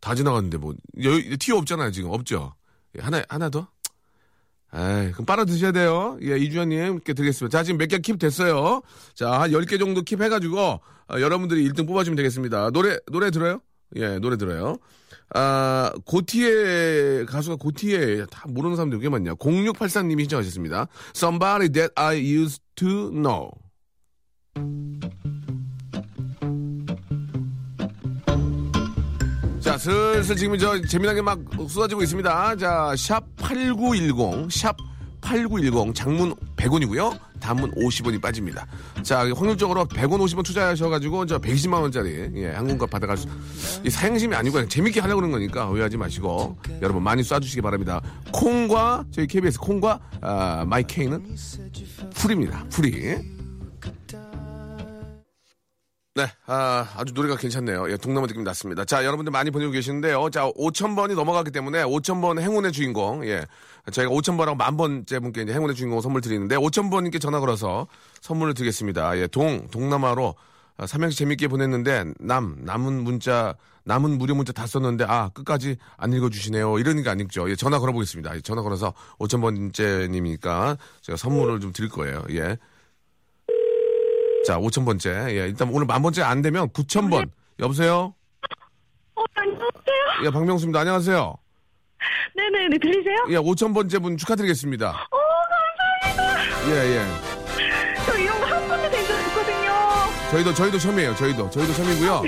다 0.00 0.14
지나갔는데 0.14 0.58
뭐. 0.58 0.74
여, 1.02 1.10
티어 1.38 1.56
없잖아요. 1.56 1.90
지금. 1.90 2.10
없죠? 2.10 2.54
예, 2.96 3.02
하나, 3.02 3.20
하나 3.28 3.50
더? 3.50 3.66
에이, 4.74 5.10
그럼 5.12 5.26
빨아 5.26 5.44
드셔야 5.44 5.72
돼요. 5.72 6.16
예, 6.22 6.38
이주연님께 6.38 7.14
드리겠습니다. 7.14 7.58
자, 7.58 7.64
지금 7.64 7.78
몇 7.78 7.88
개 7.88 7.98
킵 7.98 8.18
됐어요. 8.20 8.80
자, 9.14 9.40
한 9.40 9.50
10개 9.50 9.78
정도 9.78 10.02
킵 10.02 10.22
해가지고, 10.22 10.58
어, 10.60 10.80
여러분들이 11.20 11.68
1등 11.68 11.86
뽑아주면 11.86 12.16
되겠습니다. 12.16 12.70
노래, 12.70 12.96
노래 13.10 13.30
들어요? 13.32 13.60
예, 13.96 14.18
노래 14.20 14.36
들어요. 14.36 14.78
아, 15.34 15.92
고티에, 16.06 17.24
가수가 17.26 17.56
고티에, 17.56 18.26
다 18.30 18.44
모르는 18.48 18.76
사람들 18.76 19.00
꽤 19.00 19.08
많냐. 19.08 19.34
0684님이 19.34 20.20
신청하셨습니다. 20.20 20.86
Somebody 21.14 21.68
that 21.72 21.92
I 21.96 22.18
used 22.18 22.62
to 22.76 23.10
know. 23.10 23.50
슬슬 29.82 30.36
지금 30.36 30.56
저 30.58 30.80
재미나게 30.80 31.22
막 31.22 31.40
쏟아지고 31.68 32.04
있습니다. 32.04 32.54
자, 32.54 32.94
샵 32.96 33.24
8910, 33.34 34.48
샵 34.48 34.76
8910, 35.20 35.92
장문 35.92 36.36
100원이고요. 36.54 37.18
단문 37.40 37.72
50원이 37.72 38.20
빠집니다. 38.22 38.64
자, 39.02 39.28
확률적으로 39.34 39.84
100원 39.86 40.20
50원 40.20 40.44
투자하셔가지고 40.44 41.26
저 41.26 41.40
120만 41.40 41.80
원짜리 41.80 42.30
예, 42.36 42.50
항공권 42.50 42.88
받아갈 42.90 43.16
수. 43.16 43.26
이 43.84 43.90
사행심이 43.90 44.36
아니고 44.36 44.52
그냥 44.52 44.68
재밌게 44.68 45.00
하려고 45.00 45.16
그런 45.20 45.32
거니까 45.32 45.68
오해하지 45.68 45.96
마시고 45.96 46.56
여러분 46.80 47.02
많이 47.02 47.22
쏴주시기 47.22 47.60
바랍니다. 47.60 48.00
콩과 48.30 49.06
저희 49.10 49.26
KBS 49.26 49.58
콩과 49.58 49.98
아, 50.20 50.64
마이케이는 50.64 51.34
풀입니다. 52.14 52.66
풀이. 52.70 53.41
네, 56.14 56.26
아, 56.44 56.86
아주 56.94 57.14
노래가 57.14 57.36
괜찮네요. 57.36 57.90
예, 57.90 57.96
동남아 57.96 58.26
느낌 58.26 58.44
났습니다. 58.44 58.84
자, 58.84 59.02
여러분들 59.02 59.30
많이 59.30 59.50
보내고 59.50 59.72
계시는데요. 59.72 60.28
자, 60.28 60.42
5,000번이 60.50 61.14
넘어갔기 61.14 61.50
때문에 61.52 61.84
5,000번 61.84 62.38
행운의 62.38 62.72
주인공, 62.72 63.26
예. 63.26 63.46
저희가 63.90 64.12
5,000번하고 64.12 64.56
만번째 64.58 65.20
분께 65.20 65.40
이제 65.40 65.54
행운의 65.54 65.74
주인공 65.74 66.02
선물 66.02 66.20
드리는데 66.20 66.56
5,000번님께 66.56 67.18
전화 67.18 67.40
걸어서 67.40 67.86
선물을 68.20 68.52
드리겠습니다. 68.52 69.16
예, 69.16 69.26
동, 69.26 69.66
동남아로 69.70 70.34
아, 70.76 70.86
삼행시 70.86 71.16
재밌게 71.16 71.48
보냈는데 71.48 72.04
남, 72.20 72.56
남은 72.60 72.92
문자, 73.04 73.54
남은 73.84 74.18
무료 74.18 74.34
문자 74.34 74.52
다 74.52 74.66
썼는데 74.66 75.06
아, 75.08 75.30
끝까지 75.30 75.76
안 75.96 76.12
읽어주시네요. 76.12 76.78
이러는 76.78 77.02
게 77.02 77.08
아니죠. 77.08 77.48
예, 77.48 77.56
전화 77.56 77.78
걸어보겠습니다. 77.78 78.36
예, 78.36 78.40
전화 78.42 78.60
걸어서 78.60 78.92
5,000번째님이니까 79.18 80.76
제가 81.00 81.16
선물을 81.16 81.60
좀 81.60 81.72
드릴 81.72 81.88
거예요. 81.88 82.22
예. 82.32 82.58
자, 84.46 84.58
5,000번째. 84.58 85.28
예, 85.30 85.46
일단 85.46 85.68
오늘 85.70 85.86
만 85.86 86.02
번째 86.02 86.22
안 86.22 86.42
되면 86.42 86.68
9,000번. 86.70 87.30
여보세요? 87.60 88.14
어, 89.14 89.22
안녕하세요. 89.34 90.24
예, 90.24 90.30
박명수입니다. 90.30 90.80
안녕하세요. 90.80 91.34
네네 92.34 92.68
네, 92.70 92.78
들리세요? 92.78 93.16
예, 93.30 93.36
5,000번째 93.36 94.02
분 94.02 94.16
축하드리겠습니다. 94.16 94.90
어, 94.90 95.18
감사합니다. 96.16 96.70
예, 96.70 96.96
예. 96.96 97.06
저 98.06 98.18
이런 98.18 98.40
거 98.40 98.46
한 98.46 98.68
번도 98.68 98.90
된적 98.90 99.16
없거든요. 99.16 99.70
저희도, 100.32 100.54
저희도 100.54 100.78
처음이에요. 100.78 101.14
저희도. 101.14 101.50
저희도 101.50 101.72
처음이고요. 101.74 102.22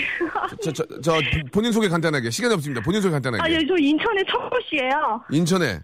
저, 0.63 0.73
저, 0.73 0.85
저, 1.03 1.21
본인 1.53 1.73
소개 1.73 1.89
간단하게. 1.89 2.31
시간이 2.31 2.55
없습니다. 2.55 2.81
본인 2.83 3.01
소개 3.01 3.13
아, 3.13 3.19
간단하게. 3.19 3.53
예, 3.53 3.59
저 3.67 3.75
인천의 3.77 4.25
천모씨예요. 4.31 5.25
인천에 5.31 5.81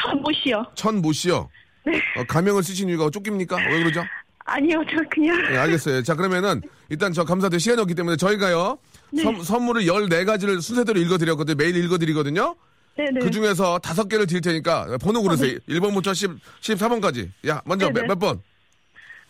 천모씨요. 0.00 0.64
천모 0.74 1.12
씨요. 1.12 1.48
네. 1.84 2.00
어, 2.16 2.24
가명을 2.26 2.62
쓰신 2.62 2.88
이유가 2.88 3.10
쫓깁니까? 3.10 3.56
왜 3.56 3.78
그러죠? 3.80 4.04
아니요, 4.46 4.82
저 4.90 4.96
그냥. 5.10 5.36
예, 5.52 5.56
알겠어요. 5.56 6.02
자, 6.02 6.14
그러면은 6.14 6.62
일단 6.88 7.12
저 7.12 7.24
감사드려 7.24 7.58
시간이 7.58 7.80
없기 7.82 7.94
때문에 7.94 8.16
저희가요. 8.16 8.78
네. 9.10 9.22
선, 9.22 9.42
선물을 9.42 9.82
14가지를 9.82 10.60
순서대로 10.60 11.00
읽어드렸거든요. 11.00 11.56
매일 11.56 11.76
읽어드리거든요. 11.76 12.54
네네. 12.96 13.20
그 13.20 13.30
중에서 13.30 13.78
다섯 13.80 14.08
개를 14.08 14.26
드릴 14.26 14.40
테니까 14.40 14.96
번호 15.02 15.20
고르세요. 15.22 15.58
1번부터 15.68 16.14
10, 16.14 16.30
14번까지. 16.60 17.30
야, 17.48 17.60
먼저 17.66 17.86
네네. 17.88 18.00
몇, 18.02 18.06
몇 18.06 18.18
번? 18.18 18.42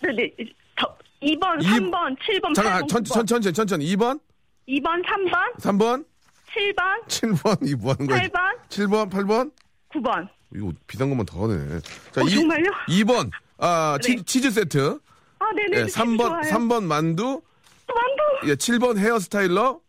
네네. 0.03 0.33
저 0.79 0.87
2번, 1.23 1.63
이- 1.63 1.67
3번, 1.67 2.17
7번, 2.19 2.55
잠깐, 2.55 2.83
8번, 2.83 2.89
천, 2.89 3.03
9번. 3.03 3.13
천, 3.15 3.27
천천히, 3.27 3.55
천천히. 3.55 3.97
2번, 3.97 4.21
2번, 4.69 5.03
3번, 5.03 5.57
3번, 5.59 6.05
7번, 6.55 7.09
7번, 7.09 7.69
이뭐 7.69 7.93
하는 7.95 8.07
거야? 8.07 8.21
8번, 8.21 8.69
7번, 8.69 9.11
8번? 9.11 9.51
9번. 9.95 10.29
이거 10.55 10.73
비싼 10.87 11.09
것만 11.09 11.25
더 11.27 11.45
하네. 11.45 11.81
자, 12.13 12.21
어, 12.21 12.25
이- 12.25 12.31
정말요? 12.35 12.71
2번, 12.89 13.31
아, 13.59 13.99
네. 14.03 14.07
치, 14.17 14.23
치즈 14.23 14.51
세트. 14.51 15.01
아, 15.47 15.53
네네. 15.55 15.83
예, 15.83 15.85
3번, 15.85 16.19
좋아요. 16.19 16.43
3번 16.43 16.85
만두. 16.85 17.43
만두. 17.87 18.49
예, 18.51 18.55
7번 18.55 18.99
헤어스타일러. 18.99 19.81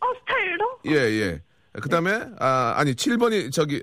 어, 0.00 0.06
스타일로? 0.20 0.78
예, 0.86 0.92
예. 0.92 1.42
그 1.72 1.88
다음에, 1.88 2.10
아, 2.38 2.74
아니, 2.76 2.94
7번이 2.94 3.52
저기, 3.52 3.82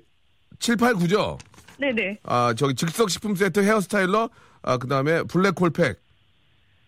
7, 0.60 0.76
8, 0.78 0.94
9죠? 0.94 1.38
네네. 1.80 2.20
아, 2.24 2.54
저기 2.56 2.76
즉석식품 2.76 3.36
세트 3.36 3.60
헤어스타일러. 3.62 4.30
아, 4.62 4.78
그 4.78 4.88
다음에 4.88 5.24
블랙홀팩. 5.24 6.00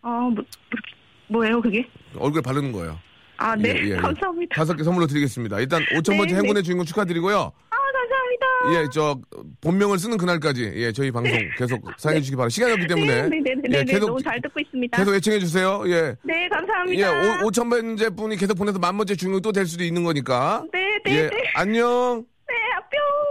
어, 0.03 0.09
뭐, 0.09 0.31
뭐, 0.31 0.43
뭐예요, 1.27 1.61
그게? 1.61 1.87
얼굴에 2.17 2.41
바르는 2.41 2.71
거예요. 2.71 2.99
아, 3.37 3.55
네. 3.55 3.69
예, 3.69 3.83
예, 3.83 3.89
예. 3.91 3.95
감사합니다. 3.97 4.55
다섯 4.55 4.75
개 4.75 4.83
선물로 4.83 5.07
드리겠습니다. 5.07 5.59
일단 5.59 5.83
5천번째 5.85 6.27
네, 6.29 6.35
행운의 6.35 6.53
네. 6.55 6.61
주인공 6.61 6.85
축하드리고요. 6.85 7.51
아. 7.71 7.74
예, 8.73 8.87
저 8.91 9.19
본명을 9.61 9.99
쓰는 9.99 10.17
그날까지 10.17 10.73
예, 10.75 10.91
저희 10.91 11.11
방송 11.11 11.37
계속 11.57 11.81
사용해 11.97 12.21
주시기 12.21 12.35
바랍니다. 12.35 12.53
시간이 12.53 12.73
없기 12.73 12.87
때문에 12.87 13.21
네, 13.23 13.29
네, 13.29 13.39
네, 13.39 13.51
예, 13.51 13.69
네, 13.69 13.83
네. 13.83 13.83
계속 13.85 14.07
너무 14.07 14.21
잘 14.21 14.41
듣고 14.41 14.59
있습니다. 14.59 14.97
계속 14.97 15.13
애청해 15.13 15.39
주세요. 15.39 15.83
예. 15.87 16.15
네, 16.23 16.43
예, 16.43 16.47
감사합니다. 16.49 17.11
오, 17.43 17.49
5천 17.49 17.69
번째 17.69 18.09
분이 18.09 18.37
계속 18.37 18.55
보내서 18.55 18.79
만 18.79 18.97
번째 18.97 19.15
주인공 19.15 19.41
또될 19.41 19.65
수도 19.65 19.83
있는 19.83 20.03
거니까. 20.03 20.63
네, 20.73 20.99
네, 21.05 21.15
예, 21.15 21.29
네. 21.29 21.43
안녕. 21.55 22.25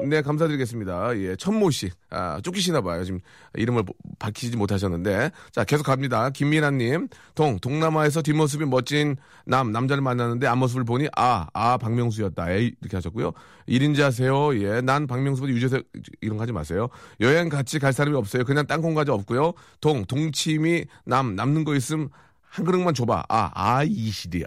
네, 0.02 0.22
감사드리겠습니다. 0.22 1.16
예, 1.18 1.36
천모 1.36 1.70
씨. 1.70 1.90
아, 2.10 2.40
쫓기시나 2.42 2.80
봐요. 2.82 3.04
지금 3.04 3.20
이름을 3.54 3.84
보- 3.84 3.94
밝히지 4.18 4.56
못하셨는데. 4.56 5.30
자, 5.52 5.64
계속 5.64 5.84
갑니다. 5.84 6.30
김민아님. 6.30 7.08
동, 7.34 7.58
동남아에서 7.58 8.20
뒷모습이 8.20 8.66
멋진 8.66 9.16
남, 9.46 9.72
남자를 9.72 10.02
만났는데 10.02 10.46
앞모습을 10.46 10.84
보니, 10.84 11.08
아, 11.16 11.46
아, 11.54 11.78
박명수였다. 11.78 12.50
에이, 12.52 12.74
이렇게 12.80 12.96
하셨고요. 12.96 13.32
1인지 13.68 14.00
하세요. 14.00 14.54
예, 14.60 14.80
난 14.80 15.06
박명수보다 15.06 15.52
유재석, 15.52 15.84
이런 16.20 16.36
거 16.36 16.42
하지 16.42 16.52
마세요. 16.52 16.88
여행 17.20 17.48
같이 17.48 17.78
갈 17.78 17.92
사람이 17.92 18.16
없어요. 18.16 18.44
그냥 18.44 18.66
땅콩과자 18.66 19.12
없고요. 19.14 19.52
동, 19.80 20.04
동치미, 20.04 20.84
남, 21.06 21.34
남는 21.36 21.64
거 21.64 21.74
있음 21.76 22.08
한 22.50 22.64
그릇만 22.64 22.94
줘봐. 22.94 23.24
아, 23.28 23.50
아, 23.54 23.82
이시리야. 23.84 24.44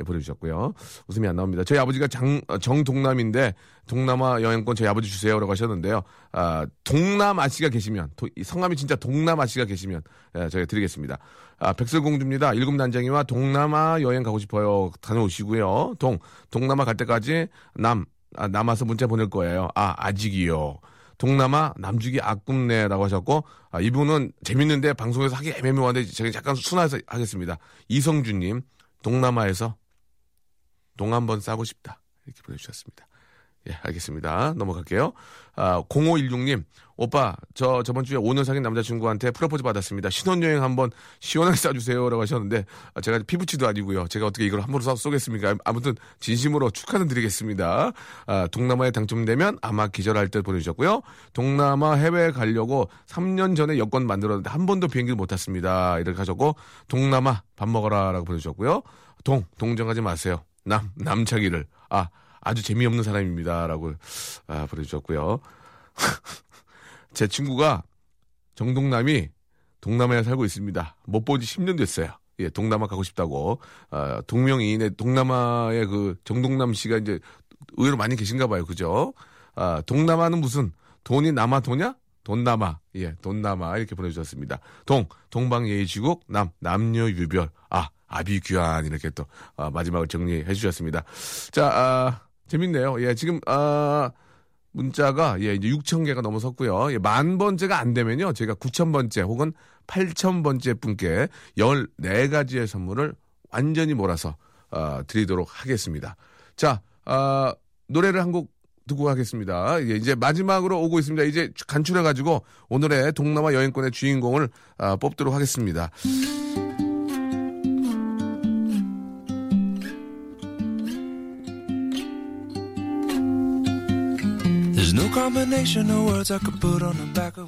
예, 0.00 0.04
보내주셨고요. 0.04 0.72
웃음이 1.06 1.28
안 1.28 1.36
나옵니다. 1.36 1.62
저희 1.64 1.78
아버지가 1.78 2.08
장, 2.08 2.40
어, 2.48 2.58
정동남인데, 2.58 3.54
동남아 3.86 4.40
여행권 4.40 4.74
저희 4.74 4.88
아버지 4.88 5.08
주세요라고 5.10 5.52
하셨는데요. 5.52 6.02
아, 6.32 6.66
동남 6.84 7.38
아 7.38 7.48
씨가 7.48 7.68
계시면, 7.68 8.10
도- 8.16 8.28
이 8.34 8.42
성함이 8.42 8.76
진짜 8.76 8.96
동남 8.96 9.38
아 9.40 9.46
씨가 9.46 9.66
계시면, 9.66 10.02
예, 10.36 10.48
저희가 10.48 10.66
드리겠습니다. 10.66 11.18
아, 11.58 11.72
백설공주입니다. 11.74 12.54
일곱 12.54 12.74
난쟁이와 12.74 13.24
동남아 13.24 14.00
여행 14.00 14.22
가고 14.22 14.38
싶어요. 14.38 14.90
다녀오시고요. 15.02 15.94
동, 15.98 16.18
동남아 16.50 16.84
갈 16.84 16.96
때까지 16.96 17.48
남, 17.74 18.06
아, 18.36 18.48
남아서 18.48 18.84
문자 18.86 19.06
보낼 19.06 19.28
거예요. 19.28 19.68
아, 19.74 19.94
아직이요. 19.98 20.78
동남아 21.18 21.74
남주기 21.76 22.18
아꿈네라고 22.22 23.04
하셨고 23.04 23.44
아, 23.70 23.78
이분은 23.78 24.32
재밌는데 24.42 24.94
방송에서 24.94 25.36
하기 25.36 25.50
애매모호한데 25.50 26.06
제가 26.06 26.30
잠깐 26.30 26.54
순화해서 26.54 26.96
하겠습니다. 27.06 27.58
이성준님 27.88 28.62
동남아에서 29.02 29.76
동 31.00 31.14
한번 31.14 31.40
싸고 31.40 31.64
싶다 31.64 31.98
이렇게 32.26 32.42
보내주셨습니다. 32.42 33.06
예, 33.70 33.78
알겠습니다. 33.84 34.52
넘어갈게요. 34.56 35.12
아, 35.56 35.82
0516님, 35.88 36.64
오빠, 36.96 37.34
저 37.54 37.82
저번 37.82 38.04
주에 38.04 38.18
5년 38.18 38.44
사귄 38.44 38.62
남자친구한테 38.62 39.30
프로포즈 39.30 39.62
받았습니다. 39.62 40.10
신혼여행 40.10 40.62
한번 40.62 40.90
시원하게 41.20 41.56
싸주세요 41.56 42.10
라고 42.10 42.20
하셨는데, 42.20 42.66
아, 42.92 43.00
제가 43.00 43.18
피부치도 43.26 43.66
아니고요. 43.66 44.08
제가 44.08 44.26
어떻게 44.26 44.44
이걸 44.44 44.60
함부로 44.60 44.84
쏴, 44.84 44.96
쏘겠습니까? 44.96 45.56
아무튼, 45.64 45.94
진심으로 46.20 46.70
축하는 46.70 47.08
드리겠습니다. 47.08 47.92
아, 48.26 48.46
동남아에 48.48 48.90
당첨되면 48.90 49.58
아마 49.62 49.88
기절할 49.88 50.28
때 50.28 50.42
보내주셨고요. 50.42 51.00
동남아 51.32 51.94
해외에 51.94 52.30
가려고 52.30 52.90
3년 53.06 53.56
전에 53.56 53.78
여권 53.78 54.06
만들었는데 54.06 54.50
한 54.50 54.66
번도 54.66 54.88
비행기를 54.88 55.16
못 55.16 55.28
탔습니다. 55.28 55.98
이렇게 55.98 56.18
하셨고, 56.18 56.56
동남아 56.88 57.42
밥 57.56 57.70
먹어라 57.70 58.12
라고 58.12 58.26
보내주셨고요. 58.26 58.82
동, 59.24 59.44
동정하지 59.58 60.02
마세요. 60.02 60.44
남, 60.64 60.90
남자기를. 60.96 61.66
아, 61.88 62.08
아주 62.40 62.62
재미없는 62.62 63.02
사람입니다 63.02 63.66
라고 63.66 63.94
아, 64.46 64.66
보내주셨고요. 64.66 65.40
제 67.12 67.26
친구가 67.26 67.82
정동남이 68.54 69.28
동남아에 69.80 70.22
살고 70.22 70.44
있습니다. 70.44 70.96
못 71.06 71.24
본 71.24 71.40
지 71.40 71.46
10년 71.46 71.76
됐어요. 71.78 72.08
예, 72.38 72.48
동남아 72.48 72.86
가고 72.86 73.02
싶다고. 73.02 73.60
아, 73.90 74.22
동명이인의 74.26 74.96
동남아의 74.96 75.86
그 75.86 76.16
정동남 76.24 76.72
씨가 76.74 76.98
이제 76.98 77.18
의외로 77.76 77.96
많이 77.96 78.16
계신가 78.16 78.46
봐요. 78.46 78.64
그죠? 78.64 79.12
아, 79.54 79.82
동남아는 79.86 80.40
무슨 80.40 80.72
돈이 81.04 81.32
남아 81.32 81.60
도냐? 81.60 81.96
돈 82.24 82.44
남아. 82.44 82.78
예, 82.96 83.14
돈 83.22 83.40
남아. 83.42 83.78
이렇게 83.78 83.94
보내주셨습니다. 83.94 84.60
동, 84.86 85.06
동방예의지국, 85.30 86.24
남, 86.28 86.50
남녀 86.58 87.08
유별. 87.08 87.50
아, 88.10 88.18
아비규환. 88.18 88.86
이렇게 88.86 89.10
또, 89.10 89.24
아, 89.56 89.70
마지막을 89.70 90.08
정리해 90.08 90.52
주셨습니다. 90.52 91.04
자, 91.52 91.66
아, 91.72 92.20
재밌네요. 92.48 93.00
예, 93.02 93.14
지금, 93.14 93.40
아, 93.46 94.10
문자가, 94.72 95.40
예, 95.40 95.54
이제 95.54 95.68
6,000개가 95.68 96.20
넘어섰고요. 96.20 96.92
예, 96.92 96.98
만 96.98 97.38
번째가 97.38 97.78
안 97.78 97.94
되면요. 97.94 98.32
제가 98.32 98.54
9,000번째 98.54 99.22
혹은 99.22 99.52
8,000번째 99.86 100.80
분께 100.80 101.28
14가지의 101.56 102.66
선물을 102.66 103.14
완전히 103.50 103.94
몰아서, 103.94 104.36
아, 104.70 105.02
드리도록 105.06 105.48
하겠습니다. 105.50 106.16
자, 106.56 106.80
아, 107.04 107.54
노래를 107.88 108.20
한 108.20 108.30
곡 108.32 108.52
듣고 108.86 109.04
가겠습니다. 109.04 109.80
예, 109.88 109.94
이제 109.94 110.16
마지막으로 110.16 110.80
오고 110.82 110.98
있습니다. 110.98 111.22
이제 111.24 111.50
간추려 111.68 112.02
가지고 112.02 112.44
오늘의 112.68 113.12
동남아 113.12 113.52
여행권의 113.54 113.92
주인공을 113.92 114.48
아, 114.78 114.96
뽑도록 114.96 115.32
하겠습니다. 115.32 115.90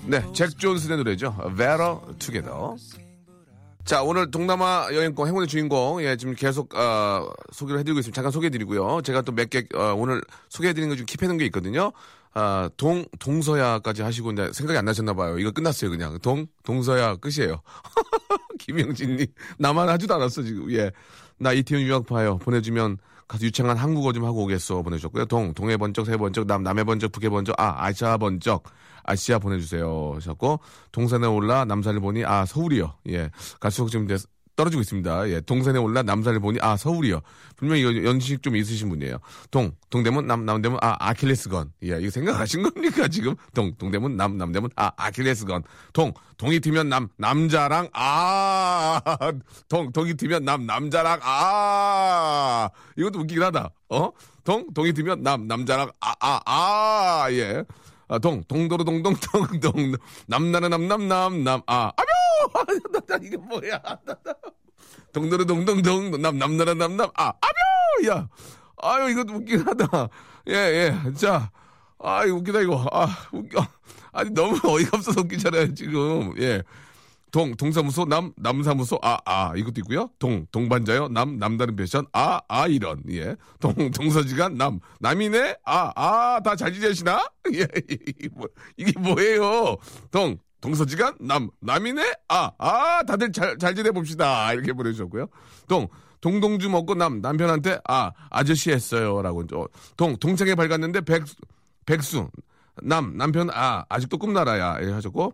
네, 0.07 0.23
잭 0.35 0.59
존슨의 0.59 0.99
노래죠. 0.99 1.35
Better 1.57 1.97
Together. 2.19 2.77
자, 3.85 4.03
오늘 4.03 4.31
동남아 4.31 4.87
여행권 4.93 5.27
행운의 5.27 5.49
주인공, 5.49 6.03
예, 6.05 6.17
지금 6.17 6.35
계속, 6.35 6.75
어, 6.77 7.29
소개를 7.51 7.81
해드리고 7.81 7.99
있습니다. 8.01 8.15
잠깐 8.15 8.31
소개해드리고요. 8.31 9.01
제가 9.03 9.23
또 9.23 9.33
몇 9.33 9.49
개, 9.51 9.65
어, 9.75 9.95
오늘 9.97 10.21
소개해드리는 10.51 10.95
거 10.95 10.97
좀 10.99 11.07
킵해놓은 11.07 11.39
게 11.39 11.47
있거든요. 11.47 11.93
아, 12.35 12.69
동, 12.77 13.05
동서야까지 13.19 14.03
하시고, 14.03 14.33
이제 14.33 14.51
생각이 14.53 14.79
안 14.79 14.85
나셨나봐요. 14.85 15.39
이거 15.39 15.51
끝났어요, 15.51 15.91
그냥. 15.91 16.19
동, 16.21 16.47
동서야 16.65 17.17
끝이에요. 17.17 17.61
김영진님, 18.61 19.27
나만 19.59 19.89
하지도 19.89 20.15
않았어, 20.15 20.43
지금. 20.43 20.71
예. 20.73 20.93
나 21.39 21.53
이태원 21.53 21.85
유학파요. 21.85 22.39
보내주면 22.39 22.99
가서 23.29 23.45
유창한 23.45 23.77
한국어 23.77 24.13
좀 24.13 24.25
하고 24.25 24.43
오겠어. 24.45 24.83
보내주셨고요. 24.83 25.27
동, 25.27 25.55
동해 25.55 25.77
번쩍, 25.77 26.07
세 26.07 26.17
번쩍, 26.17 26.47
남, 26.47 26.63
남해 26.63 26.85
번쩍, 26.85 27.13
북해 27.13 27.29
번쩍, 27.29 27.55
아, 27.59 27.85
아시아 27.85 28.17
번쩍. 28.19 28.65
아시아 29.05 29.39
보내주세요. 29.39 30.13
하셨고, 30.15 30.61
동산에 30.93 31.27
올라 31.27 31.65
남산을 31.65 32.01
보니, 32.01 32.25
아, 32.25 32.45
서울이요. 32.45 32.95
예. 33.09 33.31
갈수록 33.59 33.89
지금 33.89 34.05
이제 34.05 34.17
떨어지고 34.57 34.81
있습니다. 34.83 35.29
예. 35.31 35.41
동산에 35.41 35.79
올라 35.79 36.03
남산을 36.03 36.41
보니, 36.41 36.59
아, 36.61 36.77
서울이요. 36.77 37.21
분명히 37.57 37.85
연식 38.05 38.43
좀 38.43 38.57
있으신 38.57 38.89
분이에요. 38.89 39.19
동, 39.51 39.73
동대문, 39.91 40.27
남, 40.27 40.45
남대문, 40.45 40.79
아, 40.83 40.97
아킬레스건. 40.99 41.73
예. 41.85 41.99
이거 42.01 42.11
생각하신 42.11 42.63
겁니까, 42.71 43.09
지금? 43.09 43.35
동, 43.55 43.75
동대문, 43.77 44.17
남, 44.17 44.37
남대문, 44.37 44.71
아, 44.77 44.93
아킬레스건. 44.97 45.63
동, 45.93 46.13
동이 46.37 46.61
튀면 46.61 46.89
남, 46.89 47.09
남자랑, 47.17 47.89
아, 47.93 49.01
동, 49.69 49.93
동이 49.93 50.15
튀면 50.15 50.45
남, 50.45 50.67
남자랑, 50.67 51.21
아, 51.23 52.69
이것도 52.97 53.21
웃기긴 53.21 53.43
하다. 53.45 53.71
어? 53.91 54.11
동, 54.45 54.67
동이 54.75 54.93
튀면 54.93 55.23
남, 55.23 55.47
남자랑, 55.47 55.91
아, 56.01 56.15
아, 56.21 56.41
아, 56.45 57.27
예. 57.31 57.65
아, 58.13 58.19
동, 58.19 58.45
동도로 58.45 58.85
동동, 58.85 59.15
동, 59.15 59.59
동, 59.59 59.97
남나라 60.27 60.69
남남남, 60.69 61.45
남, 61.45 61.63
아, 61.67 61.91
아뇨! 61.97 62.77
나, 62.93 63.01
나, 63.01 63.19
이게 63.25 63.39
뭐야. 63.39 63.81
동도로 65.15 65.47
동동, 65.47 65.81
동, 65.81 66.21
남, 66.21 66.37
남나라 66.37 66.75
남남, 66.75 67.09
아, 67.15 67.33
아뇨! 67.41 68.15
야, 68.15 68.29
아유, 68.83 69.09
이것도 69.09 69.33
웃긴 69.33 69.67
하다. 69.67 70.11
예, 70.49 70.53
예. 70.53 71.13
자, 71.15 71.51
아, 71.99 72.27
이거 72.27 72.37
웃기다, 72.37 72.61
이거. 72.61 72.87
아, 72.93 73.07
웃겨. 73.33 73.67
아니, 74.13 74.29
너무 74.33 74.61
어이가 74.63 74.99
없어서 74.99 75.23
웃기잖아요, 75.23 75.73
지금. 75.73 76.35
예. 76.39 76.63
동, 77.33 77.57
동사무소, 77.57 78.05
남, 78.05 78.33
남사무소, 78.37 78.99
아, 79.03 79.19
아, 79.25 79.53
이것도 79.57 79.81
있고요. 79.81 80.11
동, 80.19 80.47
동반자요, 80.53 81.09
남, 81.09 81.39
남다른 81.39 81.75
패션, 81.75 82.07
아, 82.13 82.41
아, 82.47 82.67
이런, 82.69 83.03
예. 83.11 83.35
동, 83.59 83.73
동서지간, 83.91 84.55
남, 84.59 84.79
남이네, 85.01 85.57
아, 85.65 85.93
아, 85.97 86.41
다 86.45 86.55
잘 86.55 86.73
지내시나? 86.75 87.27
예, 87.55 87.67
이게 87.89 88.29
뭐, 88.33 88.47
이게 88.77 88.93
뭐예요? 89.01 89.77
동, 90.11 90.37
동서지간 90.61 91.17
남 91.21 91.51
남이네 91.59 92.01
아 92.29 92.53
아 92.57 93.03
다들 93.03 93.33
잘 93.33 93.59
잘 93.59 93.75
지내 93.75 93.91
봅시다 93.91 94.53
이렇게 94.53 94.73
보내주셨고요 94.73 95.27
동 95.67 95.89
동동주 96.21 96.71
먹고 96.71 96.95
남 96.95 97.21
남편한테 97.21 97.81
아 97.89 98.13
아저씨 98.31 98.71
했어요 98.71 99.21
라고 99.23 99.41
어, 99.55 99.67
동 99.97 100.17
동창회 100.17 100.55
밝았는데 100.55 101.01
백 101.01 101.25
백수 101.85 102.31
남 102.85 103.17
남편 103.17 103.51
아 103.51 103.85
아직도 103.89 104.19
꿈나라야 104.19 104.79
이렇게 104.79 104.93
하셨고 104.95 105.33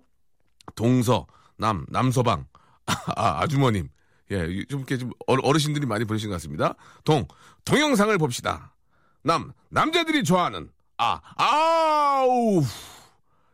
동서 0.75 1.27
남 1.59 1.85
남서방 1.89 2.47
아 2.87 3.41
아주머님 3.43 3.89
예 4.31 4.65
좀 4.69 4.81
이렇게 4.81 4.97
좀 4.99 5.11
어르- 5.27 5.43
어르신들이 5.43 5.87
많이 5.87 6.05
보내신 6.05 6.29
것 6.29 6.35
같습니다 6.37 6.75
동 7.05 7.27
동영상을 7.65 8.17
봅시다 8.19 8.75
남 9.23 9.53
남자들이 9.71 10.23
좋아하는 10.25 10.71
아 10.99 11.21
아우 11.37 12.63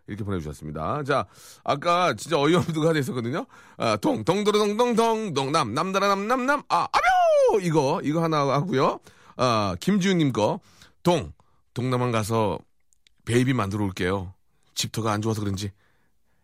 이렇게 0.07 0.23
보내주셨습니다. 0.23 1.03
자, 1.05 1.25
아까 1.65 2.13
진짜 2.13 2.39
어이없는 2.39 2.75
거 2.75 2.87
하나 2.91 2.99
있었거든요. 2.99 3.47
아, 3.79 3.97
동, 3.97 4.23
동도로동동동, 4.23 5.51
남, 5.51 5.73
남다라 5.73 6.09
남, 6.09 6.29
남, 6.29 6.45
남, 6.45 6.63
아, 6.69 6.87
아뇨! 6.93 7.61
이거, 7.63 8.03
이거 8.05 8.23
하나 8.23 8.41
하고요. 8.41 9.01
아, 9.39 9.75
김지훈님 9.81 10.33
거, 10.35 10.61
동, 11.03 11.33
동남안 11.73 12.13
가서 12.13 12.59
베이비 13.25 13.55
만들어 13.55 13.83
올게요. 13.83 14.35
집터가 14.75 15.11
안 15.11 15.23
좋아서 15.23 15.41
그런지 15.41 15.71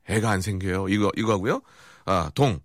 애가 0.09 0.31
안 0.31 0.41
생겨요. 0.41 0.89
이거, 0.89 1.11
이거 1.17 1.33
하고요. 1.33 1.63
아, 2.07 2.31
동, 2.35 2.61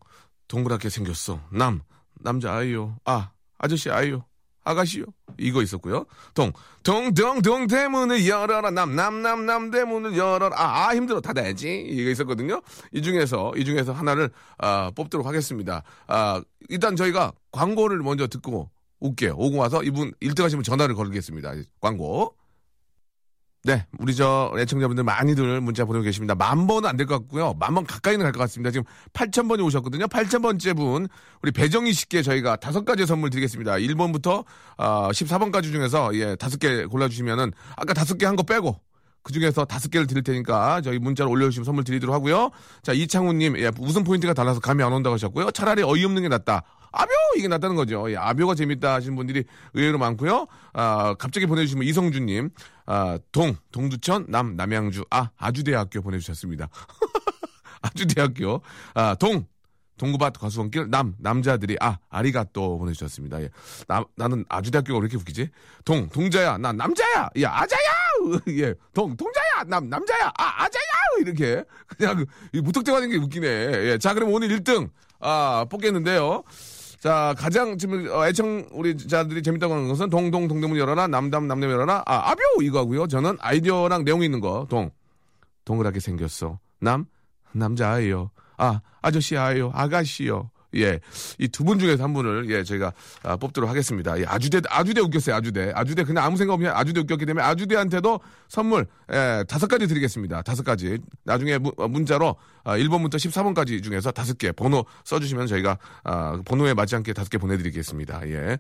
동그랗게 0.48 0.90
생겼어. 0.90 1.42
남, 1.52 1.82
남자 2.22 2.54
아이요. 2.54 2.98
아, 3.06 3.32
아저씨 3.58 3.90
아이요. 3.90 4.26
아가씨요. 4.66 5.06
이거 5.38 5.62
있었고요. 5.62 6.06
동, 6.34 6.52
동, 6.84 7.14
동, 7.14 7.42
동 7.42 7.68
대문을 7.68 8.28
열어라. 8.28 8.72
남, 8.72 8.96
남, 8.96 9.22
남, 9.22 9.46
남 9.46 9.70
대문을 9.70 10.18
열어라. 10.18 10.56
아, 10.60 10.88
아 10.88 10.96
힘들어. 10.96 11.22
닫아야지. 11.22 11.86
이거 11.88 12.10
있었거든요. 12.10 12.62
이 12.92 13.02
중에서, 13.02 13.54
이 13.56 13.64
중에서 13.64 13.94
하나를, 13.94 14.32
아, 14.58 14.92
뽑도록 14.96 15.28
하겠습니다. 15.28 15.84
아, 16.08 16.42
일단 16.68 16.96
저희가 16.96 17.32
광고를 17.52 18.00
먼저 18.00 18.28
듣고 18.28 18.70
올게요. 19.00 19.36
오고 19.38 19.58
와서 19.58 19.84
이분 19.84 20.12
1등 20.22 20.44
하시면 20.44 20.64
전화를 20.64 20.96
걸겠습니다. 20.96 21.54
광고. 21.80 22.36
네, 23.66 23.84
우리 23.98 24.14
저 24.16 24.54
애청자분들 24.56 25.04
많이들 25.04 25.60
문자 25.60 25.86
보내고 25.86 26.04
계십니다. 26.04 26.36
만 26.36 26.68
번은 26.68 26.88
안 26.88 26.98
될 26.98 27.08
것 27.08 27.16
같고요. 27.18 27.56
만 27.60 27.74
번 27.74 27.84
가까이는 27.84 28.24
갈 28.24 28.32
것 28.32 28.38
같습니다. 28.42 28.70
지금 28.70 28.84
8천 29.14 29.48
번이 29.50 29.64
오셨거든요. 29.64 30.06
8천 30.06 30.44
번째 30.44 30.74
분 30.74 31.08
우리 31.42 31.52
배정희 31.52 31.92
씨께 31.94 32.22
저희가 32.22 32.58
다섯 32.58 32.86
가지 32.86 33.08
선물 33.08 33.32
드리겠습니다. 33.32 33.74
1번부터 33.78 34.46
어, 34.78 35.10
14번까지 35.12 35.72
중에서 35.72 36.16
예 36.16 36.36
다섯 36.36 36.60
개 36.60 36.86
골라주시면은 36.86 37.54
아까 37.76 37.96
다섯 37.96 38.18
개 38.20 38.28
한 38.28 38.36
거 38.36 38.44
빼고 38.44 38.80
그 39.24 39.34
중에서 39.34 39.66
다섯 39.66 39.90
개를 39.90 40.06
드릴 40.06 40.22
테니까 40.22 40.82
저희 40.82 41.00
문자로 41.00 41.32
올려주시면 41.32 41.66
선물 41.66 41.84
드리도록 41.86 42.14
하고요. 42.14 42.52
자 42.84 42.94
이창훈님 42.94 43.58
예, 43.58 43.72
웃음 43.80 44.04
포인트가 44.04 44.36
달라서 44.36 44.60
감이 44.60 44.84
안 44.84 44.94
온다고 44.94 45.16
하셨고요. 45.16 45.50
차라리 45.50 45.82
어이없는 45.82 46.22
게 46.22 46.28
낫다. 46.28 46.62
아묘 46.96 47.10
이게 47.38 47.48
낫다는 47.48 47.76
거죠. 47.76 48.10
예, 48.10 48.16
아묘가 48.16 48.56
재밌다 48.56 48.94
하시는 48.96 49.16
분들이 49.16 49.44
의외로 49.74 49.98
많고요. 49.98 50.48
아 50.74 51.16
갑자기 51.20 51.46
보내주시면 51.46 51.86
이성준님 51.86 52.50
아, 52.86 53.20
동 53.32 53.56
동두천 53.72 54.28
남 54.30 54.56
남양주 54.56 55.06
아 55.12 55.30
아주대학교 55.38 56.02
보내주셨습니다. 56.02 56.70
아주대학교 57.82 58.62
아, 58.94 59.16
동 59.16 59.46
동구밭 59.98 60.40
과수원길 60.40 60.90
남 60.90 61.16
남자들이 61.20 61.78
아 61.80 61.98
아리가또 62.10 62.78
보내주셨습니다. 62.80 63.42
예. 63.42 63.50
나, 63.88 64.04
나는 64.16 64.44
아주대학교가 64.50 65.00
왜 65.00 65.04
이렇게 65.04 65.18
웃기지? 65.18 65.50
동 65.86 66.10
동자야 66.10 66.58
난 66.58 66.76
남자야 66.78 67.30
야 67.42 67.52
아자야 67.54 67.80
예동 68.48 69.16
동자야 69.16 69.64
남 69.68 69.90
남자야 69.90 70.32
아 70.38 70.64
아자야 70.64 70.84
이렇게 71.22 71.64
그냥 71.98 72.18
그, 72.18 72.26
이 72.54 72.62
무턱대화된 72.62 73.10
게 73.10 73.18
웃기네. 73.18 73.48
예. 73.48 73.98
자 73.98 74.14
그럼 74.14 74.34
오늘 74.34 74.50
1등 74.50 74.90
아 75.20 75.66
뽑겠는데요. 75.70 76.44
자 77.06 77.36
가장 77.38 77.78
지금 77.78 78.10
어, 78.12 78.26
애청 78.26 78.68
우리 78.72 78.98
자들이 78.98 79.44
재밌다고 79.44 79.76
하는 79.76 79.88
것은 79.88 80.10
동동 80.10 80.48
동대문 80.48 80.76
열어라 80.76 81.06
남담 81.06 81.48
남남 81.48 81.70
열어라 81.70 82.02
아 82.04 82.32
아뷰 82.32 82.42
이거 82.64 82.80
하고요. 82.80 83.06
저는 83.06 83.38
아이디어랑 83.42 84.04
내용 84.06 84.24
있는 84.24 84.40
거 84.40 84.66
동 84.72 84.90
동그랗게 85.66 86.00
생겼어 86.00 86.58
남 86.80 87.06
남자 87.52 87.92
아이요. 87.92 88.32
아, 88.58 88.82
아저씨 89.04 89.38
아이요. 89.38 89.70
아가씨요. 89.76 90.50
예. 90.78 91.00
이 91.38 91.48
두 91.48 91.64
분 91.64 91.78
중에서 91.80 92.04
한 92.04 92.14
분을, 92.14 92.50
예, 92.50 92.64
저희가, 92.64 92.92
아, 93.24 93.38
뽑도록 93.38 93.70
하겠습니다. 93.70 94.20
예, 94.20 94.26
아주대, 94.26 94.60
아주대 94.70 95.00
웃겼어요, 95.02 95.36
아주대. 95.36 95.72
아주대, 95.74 96.04
그냥 96.04 96.26
아무 96.26 96.36
생각 96.36 96.56
없이 96.56 96.68
아주대 96.68 97.00
웃겼기 97.02 97.26
때문에 97.26 97.46
아주대한테도 97.46 98.20
선물, 98.50 98.86
예, 99.14 99.46
다섯 99.48 99.68
가지 99.68 99.88
드리겠습니다. 99.88 100.42
다섯 100.42 100.64
가지. 100.64 100.98
나중에 101.24 101.58
무- 101.60 101.72
어, 101.78 101.88
문자로, 101.88 102.36
아, 102.66 102.78
1번부터 102.78 103.12
14번까지 103.16 103.82
중에서 103.84 104.12
다섯 104.12 104.38
개 104.38 104.52
번호 104.52 104.84
써주시면 105.06 105.46
저희가, 105.48 105.78
아, 106.04 106.42
번호에 106.46 106.74
맞지 106.74 106.96
않게 106.98 107.14
다섯 107.14 107.30
개 107.30 107.38
보내드리겠습니다. 107.38 108.28
예. 108.30 108.58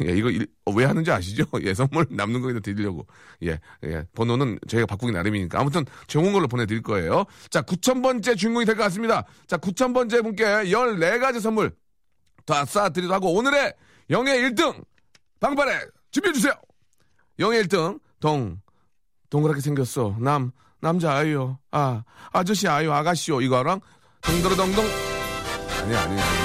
예, 0.06 0.16
이거 0.16 0.30
일- 0.30 0.46
어, 0.64 0.72
왜 0.72 0.84
하는지 0.84 1.10
아시죠? 1.10 1.44
예, 1.62 1.74
선물 1.74 2.06
남는 2.08 2.40
거에다 2.40 2.60
드리려고. 2.60 3.06
예, 3.42 3.58
예. 3.84 4.04
번호는 4.14 4.60
저희가 4.68 4.86
바꾸기 4.86 5.12
나름이니까. 5.12 5.60
아무튼 5.60 5.84
좋은 6.06 6.32
걸로 6.32 6.46
보내드릴 6.48 6.82
거예요. 6.82 7.24
자, 7.50 7.60
9,000번째 7.62 8.38
주인공이 8.38 8.64
될 8.64 8.76
것 8.76 8.84
같습니다. 8.84 9.24
자, 9.48 9.56
9,000번째 9.58 10.22
분께 10.22 10.44
14가지 10.44 11.40
선물 11.40 11.72
다 12.46 12.64
쏴드리도록 12.64 13.10
하고 13.10 13.34
오늘의 13.34 13.74
영예 14.10 14.40
1등 14.50 14.82
방발에 15.40 15.80
준비해주세요. 16.12 16.52
영예 17.40 17.62
1등 17.64 18.00
동 18.20 18.60
동그랗게 19.30 19.60
생겼어. 19.60 20.16
남 20.20 20.52
남자 20.80 21.14
아이요. 21.16 21.58
아 21.70 22.04
아저씨 22.32 22.68
아이요. 22.68 22.92
아가씨요. 22.92 23.40
이거랑 23.40 23.80
동더러덩덩 24.22 24.84
아니 25.82 25.94
아니 25.96 26.20
아니. 26.20 26.38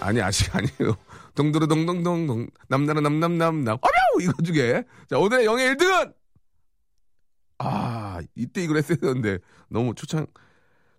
아니 0.00 0.22
아직 0.22 0.54
아니에요. 0.54 0.96
동도로동동동동 1.36 2.48
남나라 2.68 3.00
남남남남 3.02 3.76
어мя우 3.80 4.22
이거 4.22 4.32
중에 4.42 4.84
자 5.08 5.18
오늘의 5.18 5.44
영예 5.44 5.74
1등은 5.74 6.14
아 7.58 8.20
이때 8.34 8.64
이걸 8.64 8.78
했어야 8.78 8.96
되는데 8.96 9.38
너무 9.68 9.94
초창 9.94 10.26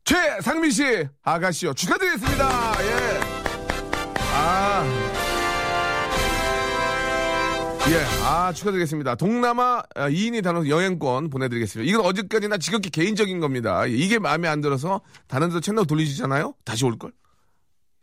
최상민 0.06 0.70
씨 0.72 1.08
아가씨요 1.24 1.74
축하드리겠습니다 1.74 2.84
예. 2.84 3.20
예아 4.32 4.86
예, 7.90 8.04
아, 8.26 8.52
축하드리겠습니다. 8.52 9.16
동남아 9.16 9.82
2인이 9.96 10.44
다녀서 10.44 10.68
여행권 10.68 11.30
보내드리겠습니다. 11.30 11.90
이건 11.90 12.06
어제까지나 12.06 12.58
지극히 12.58 12.90
개인적인 12.90 13.40
겁니다. 13.40 13.90
예, 13.90 13.94
이게 13.94 14.20
마음에 14.20 14.50
안 14.50 14.60
들어서 14.60 15.00
다른 15.28 15.48
데서 15.48 15.62
채널 15.62 15.86
돌리시잖아요? 15.86 16.54
다시 16.66 16.84
올걸? 16.84 17.14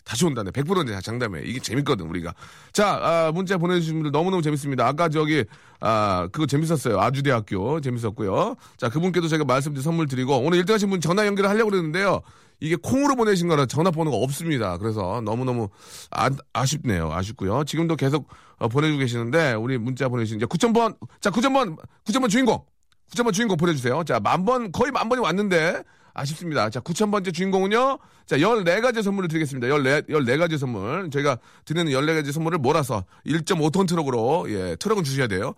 다시 0.04 0.24
온다네. 0.24 0.52
100%네. 0.52 0.98
장담해. 1.00 1.42
이게 1.44 1.60
재밌거든, 1.60 2.06
우리가. 2.06 2.34
자, 2.72 2.98
아, 3.02 3.32
문자 3.32 3.58
보내주신 3.58 3.94
분들 3.94 4.10
너무너무 4.10 4.42
재밌습니다. 4.42 4.86
아까 4.86 5.08
저기, 5.08 5.44
아, 5.80 6.28
그거 6.32 6.46
재밌었어요. 6.46 7.00
아주대학교. 7.00 7.80
재밌었고요. 7.80 8.56
자, 8.76 8.88
그분께도 8.90 9.28
제가 9.28 9.44
말씀드린 9.44 9.82
선물 9.82 10.06
드리고, 10.06 10.38
오늘 10.38 10.62
1등 10.62 10.72
하신 10.72 10.90
분 10.90 11.00
전화 11.00 11.26
연결을 11.26 11.48
하려고 11.48 11.70
그랬는데요. 11.70 12.20
이게 12.60 12.76
콩으로 12.76 13.16
보내신 13.16 13.48
거라 13.48 13.66
전화번호가 13.66 14.16
없습니다. 14.16 14.78
그래서 14.78 15.20
너무너무 15.24 15.68
아, 16.10 16.30
아쉽네요. 16.52 17.12
아쉽고요. 17.12 17.64
지금도 17.64 17.96
계속 17.96 18.28
어, 18.58 18.68
보내주고 18.68 19.00
계시는데, 19.00 19.54
우리 19.54 19.78
문자 19.78 20.08
보내주신 20.08 20.38
이제 20.38 20.46
9,000번, 20.46 20.96
자, 21.20 21.30
9,000번, 21.30 21.76
9,000번 22.04 22.28
주인공. 22.30 22.64
9,000번 23.10 23.32
주인공 23.32 23.56
보내주세요. 23.56 24.04
자, 24.04 24.20
만 24.20 24.44
번, 24.44 24.72
거의 24.72 24.92
만 24.92 25.08
번이 25.08 25.20
왔는데, 25.20 25.82
아쉽습니다. 26.14 26.70
자, 26.70 26.80
9,000번째 26.80 27.34
주인공은요. 27.34 27.98
자, 28.26 28.36
14가지 28.36 29.02
선물을 29.02 29.28
드리겠습니다. 29.28 29.68
14, 29.68 30.02
14가지 30.02 30.56
선물. 30.58 31.10
저희가 31.10 31.38
드리는 31.64 31.90
14가지 31.92 32.32
선물을 32.32 32.58
몰아서 32.58 33.04
1.5톤 33.26 33.88
트럭으로, 33.88 34.46
예, 34.48 34.76
트럭은 34.76 35.02
주셔야 35.02 35.26
돼요. 35.26 35.54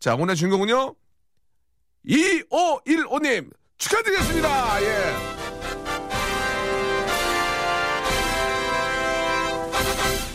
자, 0.00 0.16
오늘 0.18 0.34
주인공은요. 0.34 0.94
2515님! 2.06 3.50
축하드리겠습니다! 3.76 4.82
예. 4.82 5.47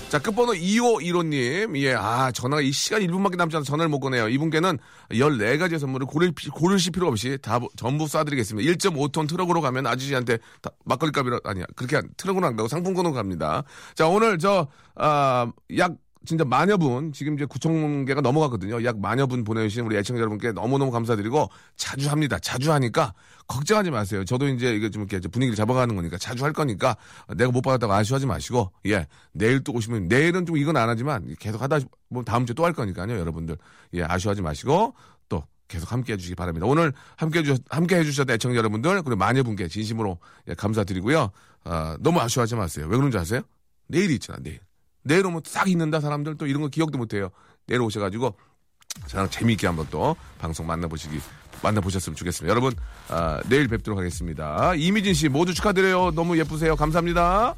자, 0.09 0.19
끝번호 0.19 0.53
2515님. 0.53 1.75
예, 1.81 1.95
아, 1.95 2.31
전화가 2.31 2.61
이 2.61 2.71
시간 2.71 3.01
1분밖에 3.01 3.35
남지 3.35 3.55
않아서 3.55 3.65
전화를 3.67 3.89
못 3.89 3.99
거네요. 3.99 4.29
이분께는 4.29 4.77
14가지 5.09 5.79
선물을 5.79 6.05
고를, 6.05 6.31
피- 6.33 6.49
고르실 6.49 6.91
필요 6.91 7.07
없이 7.07 7.39
다 7.41 7.59
전부 7.75 8.05
쏴드리겠습니다. 8.05 8.63
1.5톤 8.77 9.27
트럭으로 9.27 9.59
가면 9.61 9.87
아저씨한테 9.87 10.37
다 10.61 10.69
막걸리 10.85 11.11
값이라, 11.11 11.39
아니야. 11.45 11.65
그렇게 11.75 11.97
안- 11.97 12.09
트럭으로 12.15 12.45
안 12.45 12.55
가고 12.55 12.67
상품권으로 12.67 13.11
갑니다. 13.15 13.63
자, 13.95 14.07
오늘 14.07 14.37
저, 14.37 14.67
아, 14.95 15.51
약, 15.79 15.93
진짜 16.25 16.45
마녀 16.45 16.77
분, 16.77 17.11
지금 17.11 17.33
이제 17.35 17.45
9천 17.45 18.07
개가 18.07 18.21
넘어갔거든요. 18.21 18.83
약 18.85 18.99
마녀 18.99 19.27
분 19.27 19.43
보내주신 19.43 19.85
우리 19.85 19.97
애청자 19.97 20.19
여러분께 20.19 20.53
너무너무 20.53 20.91
감사드리고 20.91 21.49
자주 21.75 22.09
합니다. 22.09 22.39
자주 22.39 22.71
하니까 22.71 23.13
걱정하지 23.47 23.91
마세요. 23.91 24.23
저도 24.23 24.47
이제 24.47 24.73
이게 24.73 24.89
좀 24.89 25.03
이렇게 25.03 25.27
분위기를 25.27 25.55
잡아가는 25.55 25.93
거니까 25.95 26.17
자주 26.17 26.45
할 26.45 26.53
거니까 26.53 26.95
내가 27.35 27.51
못 27.51 27.61
받았다고 27.61 27.91
아쉬워하지 27.93 28.25
마시고 28.25 28.71
예 28.87 29.07
내일 29.33 29.63
또 29.63 29.73
오시면 29.73 30.07
내일은 30.07 30.45
좀 30.45 30.57
이건 30.57 30.77
안 30.77 30.87
하지만 30.89 31.35
계속 31.39 31.61
하다 31.61 31.79
보면 32.09 32.25
다음 32.25 32.45
주에 32.45 32.53
또 32.53 32.63
할 32.63 32.71
거니까요. 32.73 33.19
여러분들 33.19 33.57
예 33.95 34.03
아쉬워하지 34.03 34.41
마시고 34.41 34.93
또 35.27 35.43
계속 35.67 35.91
함께 35.91 36.13
해주시기 36.13 36.35
바랍니다. 36.35 36.65
오늘 36.67 36.93
함께 37.17 37.39
해주, 37.39 37.57
함께 37.69 37.97
해주셨던 37.97 38.35
애청자 38.35 38.57
여러분들, 38.57 39.01
그리고 39.01 39.17
마녀분께 39.17 39.67
진심으로 39.67 40.19
예, 40.47 40.53
감사드리고요. 40.53 41.31
아, 41.65 41.97
너무 41.99 42.19
아쉬워하지 42.19 42.55
마세요. 42.55 42.87
왜 42.87 42.95
그런지 42.95 43.17
아세요? 43.17 43.41
내일이 43.87 44.13
있잖아, 44.15 44.39
내일. 44.41 44.59
내일 45.03 45.25
오면 45.25 45.41
싹 45.45 45.69
있는다, 45.69 45.99
사람들. 45.99 46.37
또 46.37 46.47
이런 46.47 46.61
거 46.61 46.67
기억도 46.67 46.97
못해요. 46.97 47.29
내일 47.67 47.81
오셔가지고, 47.81 48.35
저랑 49.07 49.29
재미있게 49.29 49.67
한번 49.67 49.87
또 49.89 50.15
방송 50.39 50.67
만나보시기, 50.67 51.19
만나보셨으면 51.61 52.15
좋겠습니다. 52.15 52.49
여러분, 52.49 52.73
아, 53.09 53.41
내일 53.47 53.67
뵙도록 53.67 53.99
하겠습니다. 53.99 54.75
이미진 54.75 55.13
씨 55.13 55.29
모두 55.29 55.53
축하드려요. 55.53 56.11
너무 56.11 56.37
예쁘세요. 56.37 56.75
감사합니다. 56.75 57.55